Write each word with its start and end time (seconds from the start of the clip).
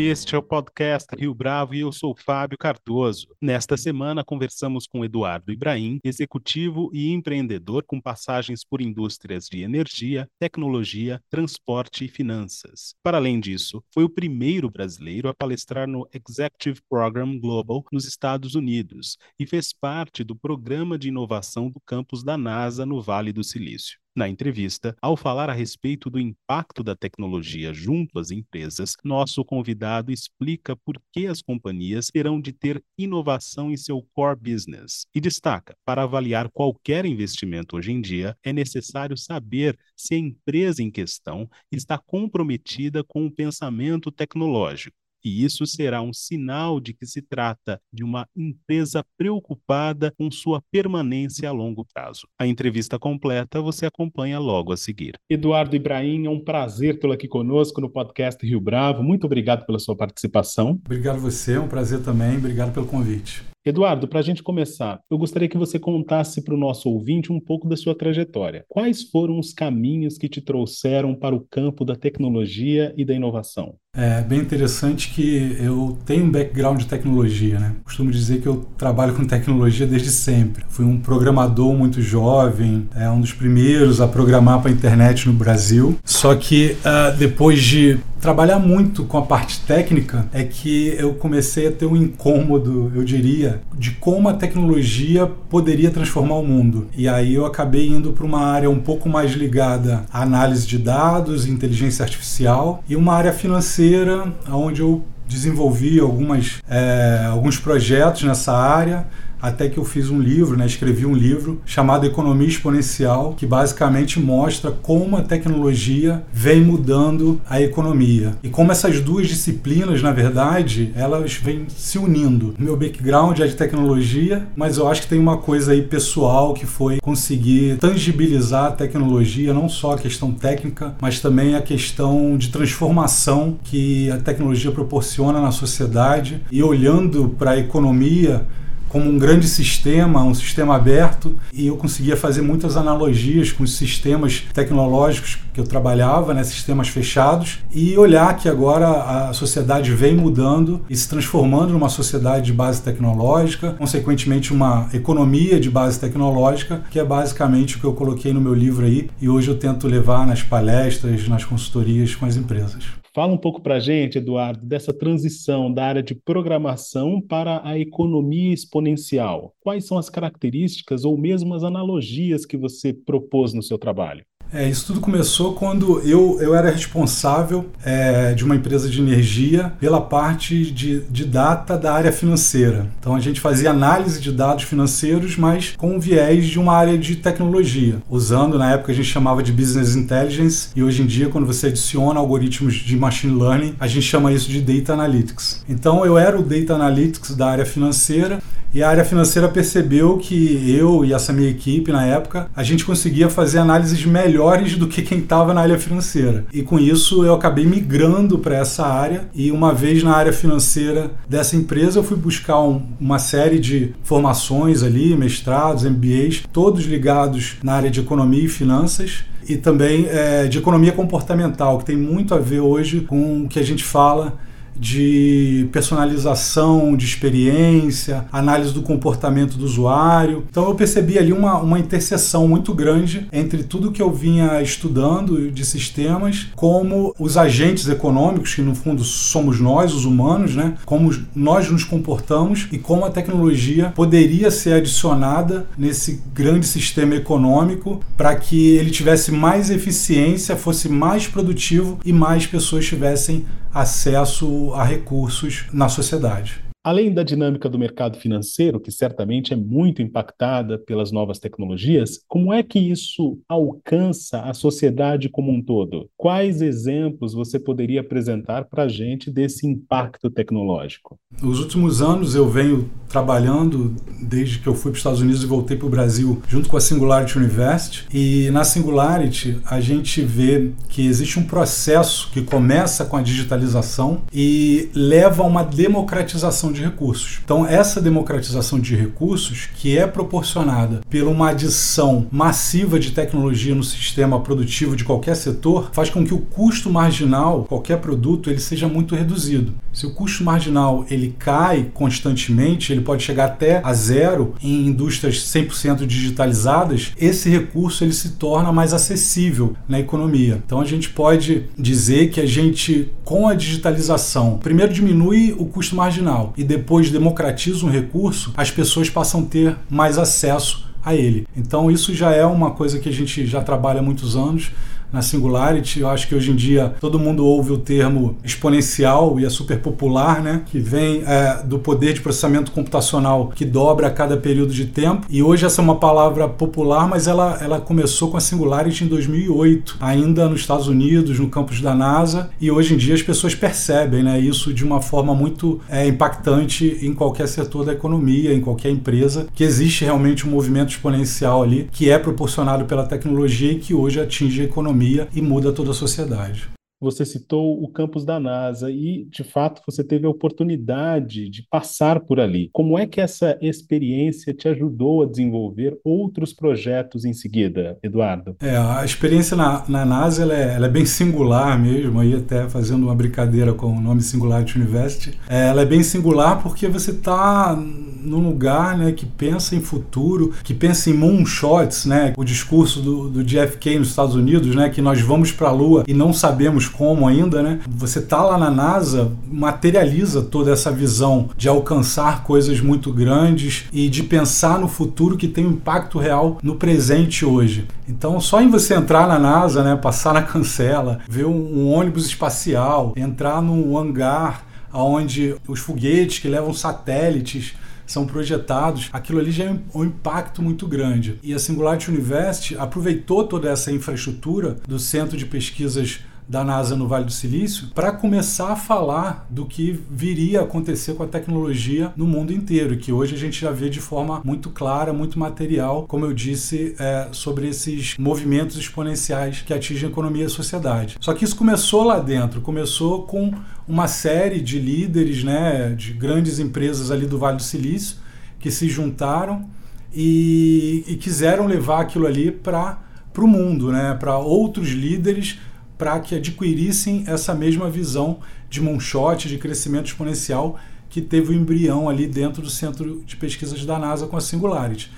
Este 0.00 0.36
é 0.36 0.38
o 0.38 0.42
podcast 0.42 1.08
Rio 1.16 1.34
Bravo 1.34 1.74
e 1.74 1.80
eu 1.80 1.90
sou 1.90 2.14
Fábio 2.16 2.56
Cardoso. 2.56 3.26
Nesta 3.42 3.76
semana 3.76 4.22
conversamos 4.24 4.86
com 4.86 5.04
Eduardo 5.04 5.50
Ibrahim, 5.50 5.98
executivo 6.04 6.88
e 6.94 7.10
empreendedor 7.10 7.82
com 7.84 8.00
passagens 8.00 8.64
por 8.64 8.80
indústrias 8.80 9.46
de 9.46 9.60
energia, 9.60 10.28
tecnologia, 10.38 11.20
transporte 11.28 12.04
e 12.04 12.08
finanças. 12.08 12.94
Para 13.02 13.16
além 13.16 13.40
disso, 13.40 13.82
foi 13.92 14.04
o 14.04 14.08
primeiro 14.08 14.70
brasileiro 14.70 15.28
a 15.28 15.34
palestrar 15.34 15.88
no 15.88 16.08
Executive 16.14 16.80
Program 16.88 17.36
Global 17.36 17.84
nos 17.90 18.06
Estados 18.06 18.54
Unidos 18.54 19.18
e 19.36 19.48
fez 19.48 19.72
parte 19.72 20.22
do 20.22 20.36
programa 20.36 20.96
de 20.96 21.08
inovação 21.08 21.68
do 21.68 21.80
campus 21.84 22.22
da 22.22 22.38
NASA 22.38 22.86
no 22.86 23.02
Vale 23.02 23.32
do 23.32 23.42
Silício. 23.42 23.98
Na 24.18 24.28
entrevista, 24.28 24.96
ao 25.00 25.16
falar 25.16 25.48
a 25.48 25.52
respeito 25.52 26.10
do 26.10 26.18
impacto 26.18 26.82
da 26.82 26.96
tecnologia 26.96 27.72
junto 27.72 28.18
às 28.18 28.32
empresas, 28.32 28.94
nosso 29.04 29.44
convidado 29.44 30.10
explica 30.10 30.74
por 30.74 31.00
que 31.12 31.28
as 31.28 31.40
companhias 31.40 32.08
terão 32.08 32.40
de 32.40 32.52
ter 32.52 32.82
inovação 32.98 33.70
em 33.70 33.76
seu 33.76 34.04
core 34.12 34.40
business 34.40 35.06
e 35.14 35.20
destaca: 35.20 35.76
para 35.84 36.02
avaliar 36.02 36.50
qualquer 36.50 37.06
investimento 37.06 37.76
hoje 37.76 37.92
em 37.92 38.00
dia, 38.00 38.36
é 38.42 38.52
necessário 38.52 39.16
saber 39.16 39.78
se 39.96 40.16
a 40.16 40.18
empresa 40.18 40.82
em 40.82 40.90
questão 40.90 41.48
está 41.70 41.96
comprometida 41.96 43.04
com 43.04 43.24
o 43.24 43.30
pensamento 43.30 44.10
tecnológico 44.10 44.96
e 45.24 45.44
isso 45.44 45.66
será 45.66 46.02
um 46.02 46.12
sinal 46.12 46.80
de 46.80 46.92
que 46.94 47.06
se 47.06 47.22
trata 47.22 47.80
de 47.92 48.04
uma 48.04 48.26
empresa 48.36 49.04
preocupada 49.16 50.12
com 50.16 50.30
sua 50.30 50.62
permanência 50.70 51.48
a 51.48 51.52
longo 51.52 51.84
prazo. 51.84 52.26
A 52.38 52.46
entrevista 52.46 52.98
completa 52.98 53.60
você 53.60 53.86
acompanha 53.86 54.38
logo 54.38 54.72
a 54.72 54.76
seguir. 54.76 55.14
Eduardo 55.28 55.76
Ibrahim, 55.76 56.26
é 56.26 56.30
um 56.30 56.42
prazer 56.42 56.98
tê-lo 56.98 57.12
aqui 57.12 57.28
conosco 57.28 57.80
no 57.80 57.90
podcast 57.90 58.44
Rio 58.46 58.60
Bravo. 58.60 59.02
Muito 59.02 59.24
obrigado 59.24 59.66
pela 59.66 59.78
sua 59.78 59.96
participação. 59.96 60.70
Obrigado 60.84 61.16
a 61.16 61.20
você, 61.20 61.54
é 61.54 61.60
um 61.60 61.68
prazer 61.68 62.02
também. 62.02 62.36
Obrigado 62.36 62.72
pelo 62.72 62.86
convite. 62.86 63.42
Eduardo, 63.64 64.06
para 64.06 64.20
a 64.20 64.22
gente 64.22 64.42
começar, 64.42 65.00
eu 65.10 65.18
gostaria 65.18 65.48
que 65.48 65.58
você 65.58 65.78
contasse 65.78 66.42
para 66.42 66.54
o 66.54 66.58
nosso 66.58 66.88
ouvinte 66.88 67.32
um 67.32 67.40
pouco 67.40 67.68
da 67.68 67.76
sua 67.76 67.94
trajetória. 67.94 68.64
Quais 68.68 69.02
foram 69.02 69.38
os 69.38 69.52
caminhos 69.52 70.16
que 70.16 70.28
te 70.28 70.40
trouxeram 70.40 71.14
para 71.14 71.34
o 71.34 71.44
campo 71.50 71.84
da 71.84 71.96
tecnologia 71.96 72.94
e 72.96 73.04
da 73.04 73.12
inovação? 73.12 73.74
É 73.96 74.22
bem 74.22 74.38
interessante 74.38 75.08
que 75.12 75.56
eu 75.58 75.98
tenho 76.06 76.24
um 76.24 76.30
background 76.30 76.78
de 76.78 76.86
tecnologia, 76.86 77.58
né? 77.58 77.76
Costumo 77.84 78.12
dizer 78.12 78.40
que 78.40 78.46
eu 78.46 78.64
trabalho 78.76 79.14
com 79.14 79.26
tecnologia 79.26 79.86
desde 79.86 80.10
sempre. 80.10 80.64
Fui 80.68 80.84
um 80.84 81.00
programador 81.00 81.74
muito 81.74 82.00
jovem, 82.00 82.88
é 82.94 83.10
um 83.10 83.20
dos 83.20 83.32
primeiros 83.32 84.00
a 84.00 84.06
programar 84.06 84.60
para 84.62 84.70
a 84.70 84.74
internet 84.74 85.26
no 85.26 85.32
Brasil. 85.32 85.98
Só 86.04 86.34
que 86.36 86.76
uh, 86.84 87.16
depois 87.18 87.60
de 87.60 87.98
trabalhar 88.20 88.58
muito 88.58 89.04
com 89.04 89.18
a 89.18 89.22
parte 89.22 89.60
técnica, 89.60 90.26
é 90.32 90.42
que 90.44 90.94
eu 90.98 91.14
comecei 91.14 91.68
a 91.68 91.72
ter 91.72 91.86
um 91.86 91.96
incômodo, 91.96 92.92
eu 92.94 93.04
diria, 93.04 93.60
de 93.76 93.92
como 93.92 94.28
a 94.28 94.34
tecnologia 94.34 95.26
poderia 95.26 95.90
transformar 95.90 96.36
o 96.36 96.44
mundo. 96.44 96.88
E 96.96 97.08
aí 97.08 97.34
eu 97.34 97.46
acabei 97.46 97.88
indo 97.88 98.12
para 98.12 98.24
uma 98.24 98.40
área 98.40 98.70
um 98.70 98.80
pouco 98.80 99.08
mais 99.08 99.32
ligada 99.32 100.04
à 100.12 100.22
análise 100.22 100.66
de 100.66 100.78
dados, 100.78 101.46
inteligência 101.46 102.02
artificial 102.02 102.82
e 102.88 102.96
uma 102.96 103.14
área 103.14 103.32
financeira 103.32 104.32
onde 104.50 104.80
eu 104.80 105.04
desenvolvi 105.26 106.00
algumas, 106.00 106.62
é, 106.68 107.26
alguns 107.30 107.58
projetos 107.58 108.22
nessa 108.22 108.52
área 108.52 109.06
até 109.40 109.68
que 109.68 109.78
eu 109.78 109.84
fiz 109.84 110.10
um 110.10 110.20
livro, 110.20 110.56
né, 110.56 110.66
escrevi 110.66 111.06
um 111.06 111.14
livro 111.14 111.60
chamado 111.64 112.06
Economia 112.06 112.48
Exponencial, 112.48 113.34
que 113.34 113.46
basicamente 113.46 114.20
mostra 114.20 114.70
como 114.70 115.16
a 115.16 115.22
tecnologia 115.22 116.22
vem 116.32 116.60
mudando 116.60 117.40
a 117.48 117.60
economia 117.60 118.34
e 118.42 118.48
como 118.48 118.72
essas 118.72 119.00
duas 119.00 119.28
disciplinas, 119.28 120.02
na 120.02 120.12
verdade, 120.12 120.92
elas 120.94 121.34
vêm 121.34 121.66
se 121.68 121.98
unindo. 121.98 122.54
Meu 122.58 122.76
background 122.76 123.38
é 123.40 123.46
de 123.46 123.54
tecnologia, 123.54 124.46
mas 124.56 124.78
eu 124.78 124.88
acho 124.88 125.02
que 125.02 125.08
tem 125.08 125.18
uma 125.18 125.36
coisa 125.36 125.72
aí 125.72 125.82
pessoal 125.82 126.54
que 126.54 126.66
foi 126.66 126.98
conseguir 127.00 127.76
tangibilizar 127.78 128.66
a 128.66 128.72
tecnologia, 128.72 129.54
não 129.54 129.68
só 129.68 129.92
a 129.92 129.98
questão 129.98 130.32
técnica, 130.32 130.94
mas 131.00 131.20
também 131.20 131.54
a 131.54 131.62
questão 131.62 132.36
de 132.36 132.48
transformação 132.48 133.58
que 133.64 134.10
a 134.10 134.18
tecnologia 134.18 134.70
proporciona 134.70 135.40
na 135.40 135.50
sociedade 135.50 136.42
e 136.50 136.62
olhando 136.62 137.34
para 137.38 137.52
a 137.52 137.58
economia 137.58 138.46
como 138.88 139.08
um 139.08 139.18
grande 139.18 139.46
sistema, 139.46 140.22
um 140.22 140.34
sistema 140.34 140.76
aberto, 140.76 141.36
e 141.52 141.66
eu 141.66 141.76
conseguia 141.76 142.16
fazer 142.16 142.42
muitas 142.42 142.76
analogias 142.76 143.52
com 143.52 143.62
os 143.62 143.76
sistemas 143.76 144.44
tecnológicos 144.52 145.38
que 145.52 145.60
eu 145.60 145.64
trabalhava, 145.64 146.32
né, 146.32 146.44
sistemas 146.44 146.88
fechados, 146.88 147.58
e 147.74 147.96
olhar 147.96 148.36
que 148.36 148.48
agora 148.48 149.28
a 149.28 149.32
sociedade 149.32 149.92
vem 149.92 150.16
mudando 150.16 150.82
e 150.88 150.96
se 150.96 151.08
transformando 151.08 151.72
numa 151.72 151.88
sociedade 151.88 152.46
de 152.46 152.52
base 152.52 152.80
tecnológica, 152.80 153.72
consequentemente 153.72 154.52
uma 154.52 154.88
economia 154.92 155.58
de 155.58 155.70
base 155.70 155.98
tecnológica, 155.98 156.82
que 156.90 156.98
é 156.98 157.04
basicamente 157.04 157.76
o 157.76 157.80
que 157.80 157.84
eu 157.84 157.92
coloquei 157.92 158.32
no 158.32 158.40
meu 158.40 158.54
livro 158.54 158.84
aí, 158.86 159.10
e 159.20 159.28
hoje 159.28 159.48
eu 159.48 159.58
tento 159.58 159.88
levar 159.88 160.26
nas 160.26 160.42
palestras, 160.42 161.28
nas 161.28 161.44
consultorias 161.44 162.14
com 162.14 162.26
as 162.26 162.36
empresas. 162.36 162.84
Fala 163.18 163.32
um 163.32 163.36
pouco 163.36 163.60
para 163.60 163.74
a 163.74 163.80
gente, 163.80 164.18
Eduardo, 164.18 164.64
dessa 164.64 164.92
transição 164.92 165.74
da 165.74 165.84
área 165.84 166.04
de 166.04 166.14
programação 166.14 167.20
para 167.20 167.60
a 167.64 167.76
economia 167.76 168.54
exponencial. 168.54 169.52
Quais 169.58 169.88
são 169.88 169.98
as 169.98 170.08
características 170.08 171.04
ou 171.04 171.18
mesmo 171.18 171.52
as 171.52 171.64
analogias 171.64 172.46
que 172.46 172.56
você 172.56 172.92
propôs 172.92 173.52
no 173.52 173.60
seu 173.60 173.76
trabalho? 173.76 174.24
É, 174.52 174.68
isso 174.68 174.86
tudo 174.86 175.00
começou 175.00 175.52
quando 175.52 176.00
eu, 176.00 176.38
eu 176.40 176.54
era 176.54 176.70
responsável 176.70 177.66
é, 177.84 178.32
de 178.32 178.44
uma 178.44 178.56
empresa 178.56 178.88
de 178.88 179.00
energia 179.00 179.72
pela 179.78 180.00
parte 180.00 180.70
de, 180.70 181.00
de 181.00 181.24
data 181.24 181.76
da 181.76 181.92
área 181.92 182.10
financeira. 182.10 182.86
Então 182.98 183.14
a 183.14 183.20
gente 183.20 183.40
fazia 183.40 183.70
análise 183.70 184.20
de 184.20 184.32
dados 184.32 184.64
financeiros, 184.64 185.36
mas 185.36 185.74
com 185.76 186.00
viés 186.00 186.46
de 186.46 186.58
uma 186.58 186.74
área 186.74 186.96
de 186.96 187.16
tecnologia, 187.16 187.96
usando 188.08 188.58
na 188.58 188.72
época 188.72 188.92
a 188.92 188.94
gente 188.94 189.08
chamava 189.08 189.42
de 189.42 189.52
business 189.52 189.94
intelligence 189.94 190.70
e 190.74 190.82
hoje 190.82 191.02
em 191.02 191.06
dia 191.06 191.28
quando 191.28 191.46
você 191.46 191.66
adiciona 191.66 192.18
algoritmos 192.18 192.74
de 192.74 192.96
machine 192.96 193.38
learning, 193.38 193.74
a 193.78 193.86
gente 193.86 194.06
chama 194.06 194.32
isso 194.32 194.48
de 194.48 194.60
data 194.60 194.94
analytics. 194.94 195.62
Então 195.68 196.06
eu 196.06 196.16
era 196.16 196.38
o 196.38 196.42
data 196.42 196.74
analytics 196.74 197.36
da 197.36 197.50
área 197.50 197.66
financeira 197.66 198.40
e 198.72 198.82
a 198.82 198.88
área 198.88 199.04
financeira 199.04 199.48
percebeu 199.48 200.18
que 200.18 200.70
eu 200.70 201.04
e 201.04 201.12
essa 201.12 201.32
minha 201.32 201.48
equipe 201.48 201.90
na 201.90 202.04
época, 202.04 202.50
a 202.54 202.62
gente 202.62 202.84
conseguia 202.84 203.30
fazer 203.30 203.58
análises 203.58 204.04
melhores 204.04 204.76
do 204.76 204.86
que 204.86 205.02
quem 205.02 205.18
estava 205.18 205.54
na 205.54 205.60
área 205.60 205.78
financeira. 205.78 206.44
E 206.52 206.62
com 206.62 206.78
isso 206.78 207.24
eu 207.24 207.34
acabei 207.34 207.64
migrando 207.64 208.38
para 208.38 208.56
essa 208.56 208.86
área 208.86 209.28
e 209.34 209.50
uma 209.50 209.72
vez 209.72 210.02
na 210.02 210.14
área 210.14 210.32
financeira 210.32 211.10
dessa 211.28 211.56
empresa 211.56 211.98
eu 211.98 212.04
fui 212.04 212.16
buscar 212.16 212.60
um, 212.60 212.82
uma 213.00 213.18
série 213.18 213.58
de 213.58 213.94
formações 214.02 214.82
ali, 214.82 215.16
mestrados, 215.16 215.84
MBAs, 215.84 216.42
todos 216.52 216.84
ligados 216.84 217.56
na 217.62 217.74
área 217.74 217.90
de 217.90 218.00
economia 218.00 218.44
e 218.44 218.48
finanças 218.48 219.24
e 219.48 219.56
também 219.56 220.06
é, 220.08 220.46
de 220.46 220.58
economia 220.58 220.92
comportamental, 220.92 221.78
que 221.78 221.86
tem 221.86 221.96
muito 221.96 222.34
a 222.34 222.38
ver 222.38 222.60
hoje 222.60 223.00
com 223.00 223.42
o 223.42 223.48
que 223.48 223.58
a 223.58 223.62
gente 223.62 223.82
fala 223.82 224.38
de 224.78 225.68
personalização 225.72 226.96
de 226.96 227.04
experiência, 227.04 228.26
análise 228.32 228.72
do 228.72 228.82
comportamento 228.82 229.56
do 229.56 229.64
usuário. 229.64 230.44
Então 230.50 230.68
eu 230.68 230.74
percebi 230.74 231.18
ali 231.18 231.32
uma, 231.32 231.58
uma 231.58 231.78
interseção 231.78 232.46
muito 232.46 232.72
grande 232.72 233.26
entre 233.32 233.62
tudo 233.62 233.92
que 233.92 234.02
eu 234.02 234.10
vinha 234.10 234.62
estudando 234.62 235.50
de 235.50 235.64
sistemas, 235.64 236.46
como 236.54 237.14
os 237.18 237.36
agentes 237.36 237.88
econômicos, 237.88 238.54
que 238.54 238.62
no 238.62 238.74
fundo 238.74 239.02
somos 239.04 239.60
nós, 239.60 239.94
os 239.94 240.04
humanos, 240.04 240.54
né? 240.54 240.74
como 240.84 241.14
nós 241.34 241.70
nos 241.70 241.84
comportamos 241.84 242.68
e 242.72 242.78
como 242.78 243.04
a 243.04 243.10
tecnologia 243.10 243.92
poderia 243.94 244.50
ser 244.50 244.74
adicionada 244.74 245.66
nesse 245.76 246.22
grande 246.34 246.66
sistema 246.66 247.14
econômico 247.14 248.00
para 248.16 248.34
que 248.34 248.76
ele 248.76 248.90
tivesse 248.90 249.32
mais 249.32 249.70
eficiência, 249.70 250.56
fosse 250.56 250.88
mais 250.88 251.26
produtivo 251.26 251.98
e 252.04 252.12
mais 252.12 252.46
pessoas 252.46 252.86
tivessem 252.86 253.44
acesso 253.80 254.72
a 254.74 254.84
recursos 254.84 255.66
na 255.72 255.88
sociedade. 255.88 256.67
Além 256.88 257.12
da 257.12 257.22
dinâmica 257.22 257.68
do 257.68 257.78
mercado 257.78 258.16
financeiro, 258.16 258.80
que 258.80 258.90
certamente 258.90 259.52
é 259.52 259.56
muito 259.56 260.00
impactada 260.00 260.78
pelas 260.78 261.12
novas 261.12 261.38
tecnologias, 261.38 262.18
como 262.26 262.50
é 262.50 262.62
que 262.62 262.78
isso 262.78 263.38
alcança 263.46 264.40
a 264.40 264.54
sociedade 264.54 265.28
como 265.28 265.52
um 265.52 265.62
todo? 265.62 266.08
Quais 266.16 266.62
exemplos 266.62 267.34
você 267.34 267.58
poderia 267.58 268.00
apresentar 268.00 268.64
para 268.64 268.84
a 268.84 268.88
gente 268.88 269.30
desse 269.30 269.66
impacto 269.66 270.30
tecnológico? 270.30 271.18
Nos 271.42 271.60
últimos 271.60 272.00
anos 272.00 272.34
eu 272.34 272.48
venho 272.48 272.88
trabalhando, 273.06 273.94
desde 274.22 274.58
que 274.58 274.66
eu 274.66 274.74
fui 274.74 274.90
para 274.90 274.96
os 274.96 275.00
Estados 275.00 275.20
Unidos 275.20 275.42
e 275.42 275.46
voltei 275.46 275.76
para 275.76 275.86
o 275.86 275.90
Brasil, 275.90 276.42
junto 276.48 276.70
com 276.70 276.76
a 276.78 276.80
Singularity 276.80 277.36
University. 277.36 278.06
E 278.12 278.50
na 278.50 278.64
Singularity 278.64 279.60
a 279.66 279.78
gente 279.78 280.22
vê 280.22 280.70
que 280.88 281.06
existe 281.06 281.38
um 281.38 281.44
processo 281.44 282.30
que 282.32 282.40
começa 282.40 283.04
com 283.04 283.18
a 283.18 283.22
digitalização 283.22 284.22
e 284.32 284.88
leva 284.94 285.42
a 285.42 285.46
uma 285.46 285.62
democratização 285.62 286.72
de 286.78 286.84
recursos. 286.84 287.40
Então, 287.44 287.66
essa 287.66 288.00
democratização 288.00 288.78
de 288.78 288.94
recursos, 288.94 289.68
que 289.76 289.96
é 289.98 290.06
proporcionada 290.06 291.00
por 291.08 291.22
uma 291.24 291.50
adição 291.50 292.26
massiva 292.30 292.98
de 292.98 293.10
tecnologia 293.10 293.74
no 293.74 293.84
sistema 293.84 294.40
produtivo 294.40 294.96
de 294.96 295.04
qualquer 295.04 295.34
setor, 295.34 295.90
faz 295.92 296.10
com 296.10 296.24
que 296.24 296.34
o 296.34 296.38
custo 296.38 296.90
marginal, 296.90 297.64
qualquer 297.64 297.98
produto, 297.98 298.50
ele 298.50 298.60
seja 298.60 298.88
muito 298.88 299.14
reduzido. 299.14 299.74
Se 299.92 300.06
o 300.06 300.14
custo 300.14 300.44
marginal 300.44 301.04
ele 301.10 301.34
cai 301.38 301.90
constantemente, 301.92 302.92
ele 302.92 303.00
pode 303.00 303.22
chegar 303.22 303.46
até 303.46 303.80
a 303.84 303.92
zero 303.92 304.54
em 304.62 304.86
indústrias 304.86 305.36
100% 305.40 306.06
digitalizadas, 306.06 307.12
esse 307.18 307.48
recurso 307.50 308.04
ele 308.04 308.12
se 308.12 308.30
torna 308.30 308.72
mais 308.72 308.92
acessível 308.92 309.74
na 309.88 309.98
economia. 309.98 310.62
Então 310.64 310.80
a 310.80 310.84
gente 310.84 311.10
pode 311.10 311.64
dizer 311.76 312.30
que 312.30 312.40
a 312.40 312.46
gente 312.46 313.10
com 313.24 313.46
a 313.46 313.54
digitalização, 313.54 314.56
primeiro 314.56 314.92
diminui 314.92 315.54
o 315.58 315.66
custo 315.66 315.94
marginal 315.94 316.54
e 316.56 316.64
depois 316.68 317.10
democratiza 317.10 317.86
um 317.86 317.88
recurso, 317.88 318.52
as 318.54 318.70
pessoas 318.70 319.08
passam 319.08 319.40
a 319.40 319.44
ter 319.46 319.74
mais 319.88 320.18
acesso 320.18 320.86
a 321.02 321.14
ele. 321.14 321.46
Então 321.56 321.90
isso 321.90 322.14
já 322.14 322.30
é 322.30 322.44
uma 322.44 322.72
coisa 322.72 322.98
que 322.98 323.08
a 323.08 323.12
gente 323.12 323.46
já 323.46 323.62
trabalha 323.62 324.00
há 324.00 324.02
muitos 324.02 324.36
anos 324.36 324.70
na 325.12 325.22
Singularity. 325.22 326.00
Eu 326.00 326.08
acho 326.08 326.28
que 326.28 326.34
hoje 326.34 326.50
em 326.50 326.56
dia 326.56 326.94
todo 327.00 327.18
mundo 327.18 327.44
ouve 327.44 327.72
o 327.72 327.78
termo 327.78 328.36
exponencial 328.44 329.38
e 329.40 329.44
é 329.44 329.50
super 329.50 329.78
popular, 329.78 330.42
né? 330.42 330.62
Que 330.66 330.78
vem 330.78 331.22
é, 331.26 331.62
do 331.64 331.78
poder 331.78 332.12
de 332.12 332.20
processamento 332.20 332.72
computacional 332.72 333.52
que 333.54 333.64
dobra 333.64 334.06
a 334.06 334.10
cada 334.10 334.36
período 334.36 334.72
de 334.72 334.86
tempo. 334.86 335.26
E 335.28 335.42
hoje 335.42 335.66
essa 335.66 335.80
é 335.80 335.84
uma 335.84 335.96
palavra 335.96 336.48
popular, 336.48 337.08
mas 337.08 337.26
ela, 337.26 337.58
ela 337.60 337.80
começou 337.80 338.30
com 338.30 338.36
a 338.36 338.40
Singularity 338.40 339.04
em 339.04 339.08
2008, 339.08 339.96
ainda 340.00 340.48
nos 340.48 340.60
Estados 340.60 340.88
Unidos, 340.88 341.38
no 341.38 341.48
campus 341.48 341.80
da 341.80 341.94
NASA. 341.94 342.50
E 342.60 342.70
hoje 342.70 342.94
em 342.94 342.96
dia 342.96 343.14
as 343.14 343.22
pessoas 343.22 343.54
percebem 343.54 344.22
né, 344.22 344.38
isso 344.38 344.72
de 344.72 344.84
uma 344.84 345.00
forma 345.00 345.34
muito 345.34 345.80
é, 345.88 346.06
impactante 346.06 346.98
em 347.02 347.12
qualquer 347.14 347.48
setor 347.48 347.84
da 347.84 347.92
economia, 347.92 348.52
em 348.52 348.60
qualquer 348.60 348.90
empresa, 348.90 349.46
que 349.54 349.64
existe 349.64 350.04
realmente 350.04 350.46
um 350.46 350.50
movimento 350.50 350.90
exponencial 350.90 351.62
ali 351.62 351.88
que 351.90 352.10
é 352.10 352.18
proporcionado 352.18 352.84
pela 352.84 353.04
tecnologia 353.04 353.72
e 353.72 353.76
que 353.76 353.94
hoje 353.94 354.20
atinge 354.20 354.62
a 354.62 354.64
economia 354.64 354.97
economia 354.98 355.28
e 355.32 355.40
muda 355.40 355.72
toda 355.72 355.92
a 355.92 355.94
sociedade. 355.94 356.77
Você 357.00 357.24
citou 357.24 357.80
o 357.82 357.88
campus 357.88 358.24
da 358.24 358.40
NASA 358.40 358.90
e, 358.90 359.24
de 359.30 359.44
fato, 359.44 359.80
você 359.86 360.02
teve 360.02 360.26
a 360.26 360.30
oportunidade 360.30 361.48
de 361.48 361.64
passar 361.70 362.18
por 362.20 362.40
ali. 362.40 362.70
Como 362.72 362.98
é 362.98 363.06
que 363.06 363.20
essa 363.20 363.56
experiência 363.62 364.52
te 364.52 364.68
ajudou 364.68 365.22
a 365.22 365.26
desenvolver 365.26 365.96
outros 366.04 366.52
projetos 366.52 367.24
em 367.24 367.32
seguida, 367.32 367.96
Eduardo? 368.02 368.56
É, 368.60 368.76
a 368.76 369.04
experiência 369.04 369.56
na, 369.56 369.84
na 369.88 370.04
NASA 370.04 370.42
ela 370.42 370.54
é, 370.54 370.74
ela 370.74 370.86
é, 370.86 370.90
bem 370.90 371.06
singular 371.06 371.80
mesmo, 371.80 372.18
aí 372.18 372.34
até 372.34 372.68
fazendo 372.68 373.04
uma 373.04 373.14
brincadeira 373.14 373.72
com 373.72 373.86
o 373.86 374.00
nome 374.00 374.20
Singularity 374.20 374.78
University. 374.78 375.38
É, 375.48 375.68
ela 375.68 375.82
é 375.82 375.86
bem 375.86 376.02
singular 376.02 376.60
porque 376.60 376.88
você 376.88 377.12
está 377.12 377.76
num 377.76 378.40
lugar 378.40 378.98
né, 378.98 379.12
que 379.12 379.24
pensa 379.24 379.76
em 379.76 379.80
futuro, 379.80 380.52
que 380.64 380.74
pensa 380.74 381.10
em 381.10 381.14
moonshots, 381.14 382.06
né? 382.06 382.34
O 382.36 382.44
discurso 382.44 383.00
do, 383.00 383.28
do 383.28 383.44
JFK 383.44 384.00
nos 384.00 384.08
Estados 384.08 384.34
Unidos, 384.34 384.74
né? 384.74 384.88
Que 384.88 385.00
nós 385.00 385.20
vamos 385.20 385.52
para 385.52 385.68
a 385.68 385.72
Lua 385.72 386.04
e 386.06 386.12
não 386.12 386.32
sabemos 386.32 386.87
como 386.88 387.26
ainda, 387.26 387.62
né? 387.62 387.80
Você 387.88 388.20
tá 388.20 388.42
lá 388.42 388.58
na 388.58 388.70
NASA, 388.70 389.32
materializa 389.46 390.42
toda 390.42 390.72
essa 390.72 390.90
visão 390.90 391.50
de 391.56 391.68
alcançar 391.68 392.42
coisas 392.44 392.80
muito 392.80 393.12
grandes 393.12 393.84
e 393.92 394.08
de 394.08 394.22
pensar 394.22 394.78
no 394.78 394.88
futuro 394.88 395.36
que 395.36 395.48
tem 395.48 395.66
um 395.66 395.72
impacto 395.72 396.18
real 396.18 396.58
no 396.62 396.76
presente 396.76 397.44
hoje. 397.44 397.86
Então, 398.08 398.40
só 398.40 398.60
em 398.62 398.70
você 398.70 398.94
entrar 398.94 399.26
na 399.28 399.38
NASA, 399.38 399.82
né, 399.82 399.96
passar 399.96 400.34
na 400.34 400.42
cancela, 400.42 401.20
ver 401.28 401.46
um, 401.46 401.78
um 401.78 401.92
ônibus 401.92 402.26
espacial, 402.26 403.12
entrar 403.16 403.60
num 403.62 403.96
hangar 403.96 404.66
onde 404.92 405.54
os 405.66 405.80
foguetes 405.80 406.38
que 406.38 406.48
levam 406.48 406.72
satélites 406.72 407.74
são 408.06 408.26
projetados, 408.26 409.10
aquilo 409.12 409.38
ali 409.38 409.50
já 409.50 409.64
é 409.64 409.76
um 409.94 410.04
impacto 410.04 410.62
muito 410.62 410.86
grande. 410.86 411.38
E 411.42 411.52
a 411.52 411.58
Singularity 411.58 412.10
University 412.10 412.76
aproveitou 412.78 413.44
toda 413.44 413.68
essa 413.68 413.92
infraestrutura 413.92 414.78
do 414.88 414.98
Centro 414.98 415.36
de 415.36 415.44
Pesquisas 415.44 416.20
da 416.48 416.64
NASA 416.64 416.96
no 416.96 417.06
Vale 417.06 417.26
do 417.26 417.32
Silício 417.32 417.88
para 417.94 418.10
começar 418.10 418.72
a 418.72 418.76
falar 418.76 419.46
do 419.50 419.66
que 419.66 420.00
viria 420.10 420.60
a 420.60 420.62
acontecer 420.62 421.14
com 421.14 421.22
a 421.22 421.26
tecnologia 421.26 422.12
no 422.16 422.26
mundo 422.26 422.52
inteiro, 422.52 422.96
que 422.96 423.12
hoje 423.12 423.34
a 423.34 423.38
gente 423.38 423.60
já 423.60 423.70
vê 423.70 423.90
de 423.90 424.00
forma 424.00 424.40
muito 424.42 424.70
clara, 424.70 425.12
muito 425.12 425.38
material, 425.38 426.06
como 426.08 426.24
eu 426.24 426.32
disse, 426.32 426.94
é, 426.98 427.28
sobre 427.32 427.68
esses 427.68 428.16
movimentos 428.18 428.76
exponenciais 428.76 429.60
que 429.60 429.74
atingem 429.74 430.08
a 430.08 430.10
economia 430.10 430.44
e 430.44 430.46
a 430.46 430.50
sociedade. 430.50 431.16
Só 431.20 431.34
que 431.34 431.44
isso 431.44 431.54
começou 431.54 432.02
lá 432.02 432.18
dentro, 432.18 432.62
começou 432.62 433.24
com 433.24 433.52
uma 433.86 434.08
série 434.08 434.60
de 434.60 434.78
líderes, 434.78 435.44
né, 435.44 435.90
de 435.90 436.12
grandes 436.12 436.58
empresas 436.58 437.10
ali 437.10 437.26
do 437.26 437.38
Vale 437.38 437.58
do 437.58 437.62
Silício 437.62 438.16
que 438.58 438.70
se 438.70 438.88
juntaram 438.88 439.68
e, 440.12 441.04
e 441.06 441.16
quiseram 441.16 441.66
levar 441.66 442.00
aquilo 442.00 442.26
ali 442.26 442.50
para 442.50 443.06
para 443.30 443.44
o 443.44 443.48
mundo, 443.48 443.92
né, 443.92 444.16
para 444.18 444.36
outros 444.36 444.88
líderes 444.88 445.60
para 445.98 446.20
que 446.20 446.36
adquirissem 446.36 447.24
essa 447.26 447.52
mesma 447.54 447.90
visão 447.90 448.38
de 448.70 448.80
moonshot, 448.80 449.48
de 449.48 449.58
crescimento 449.58 450.06
exponencial 450.06 450.78
que 451.10 451.20
teve 451.20 451.50
o 451.50 451.54
embrião 451.54 452.08
ali 452.08 452.26
dentro 452.26 452.62
do 452.62 452.70
centro 452.70 453.22
de 453.26 453.36
pesquisas 453.36 453.84
da 453.84 453.98
NASA 453.98 454.26
com 454.26 454.36
a 454.36 454.40
Singularity. 454.40 455.10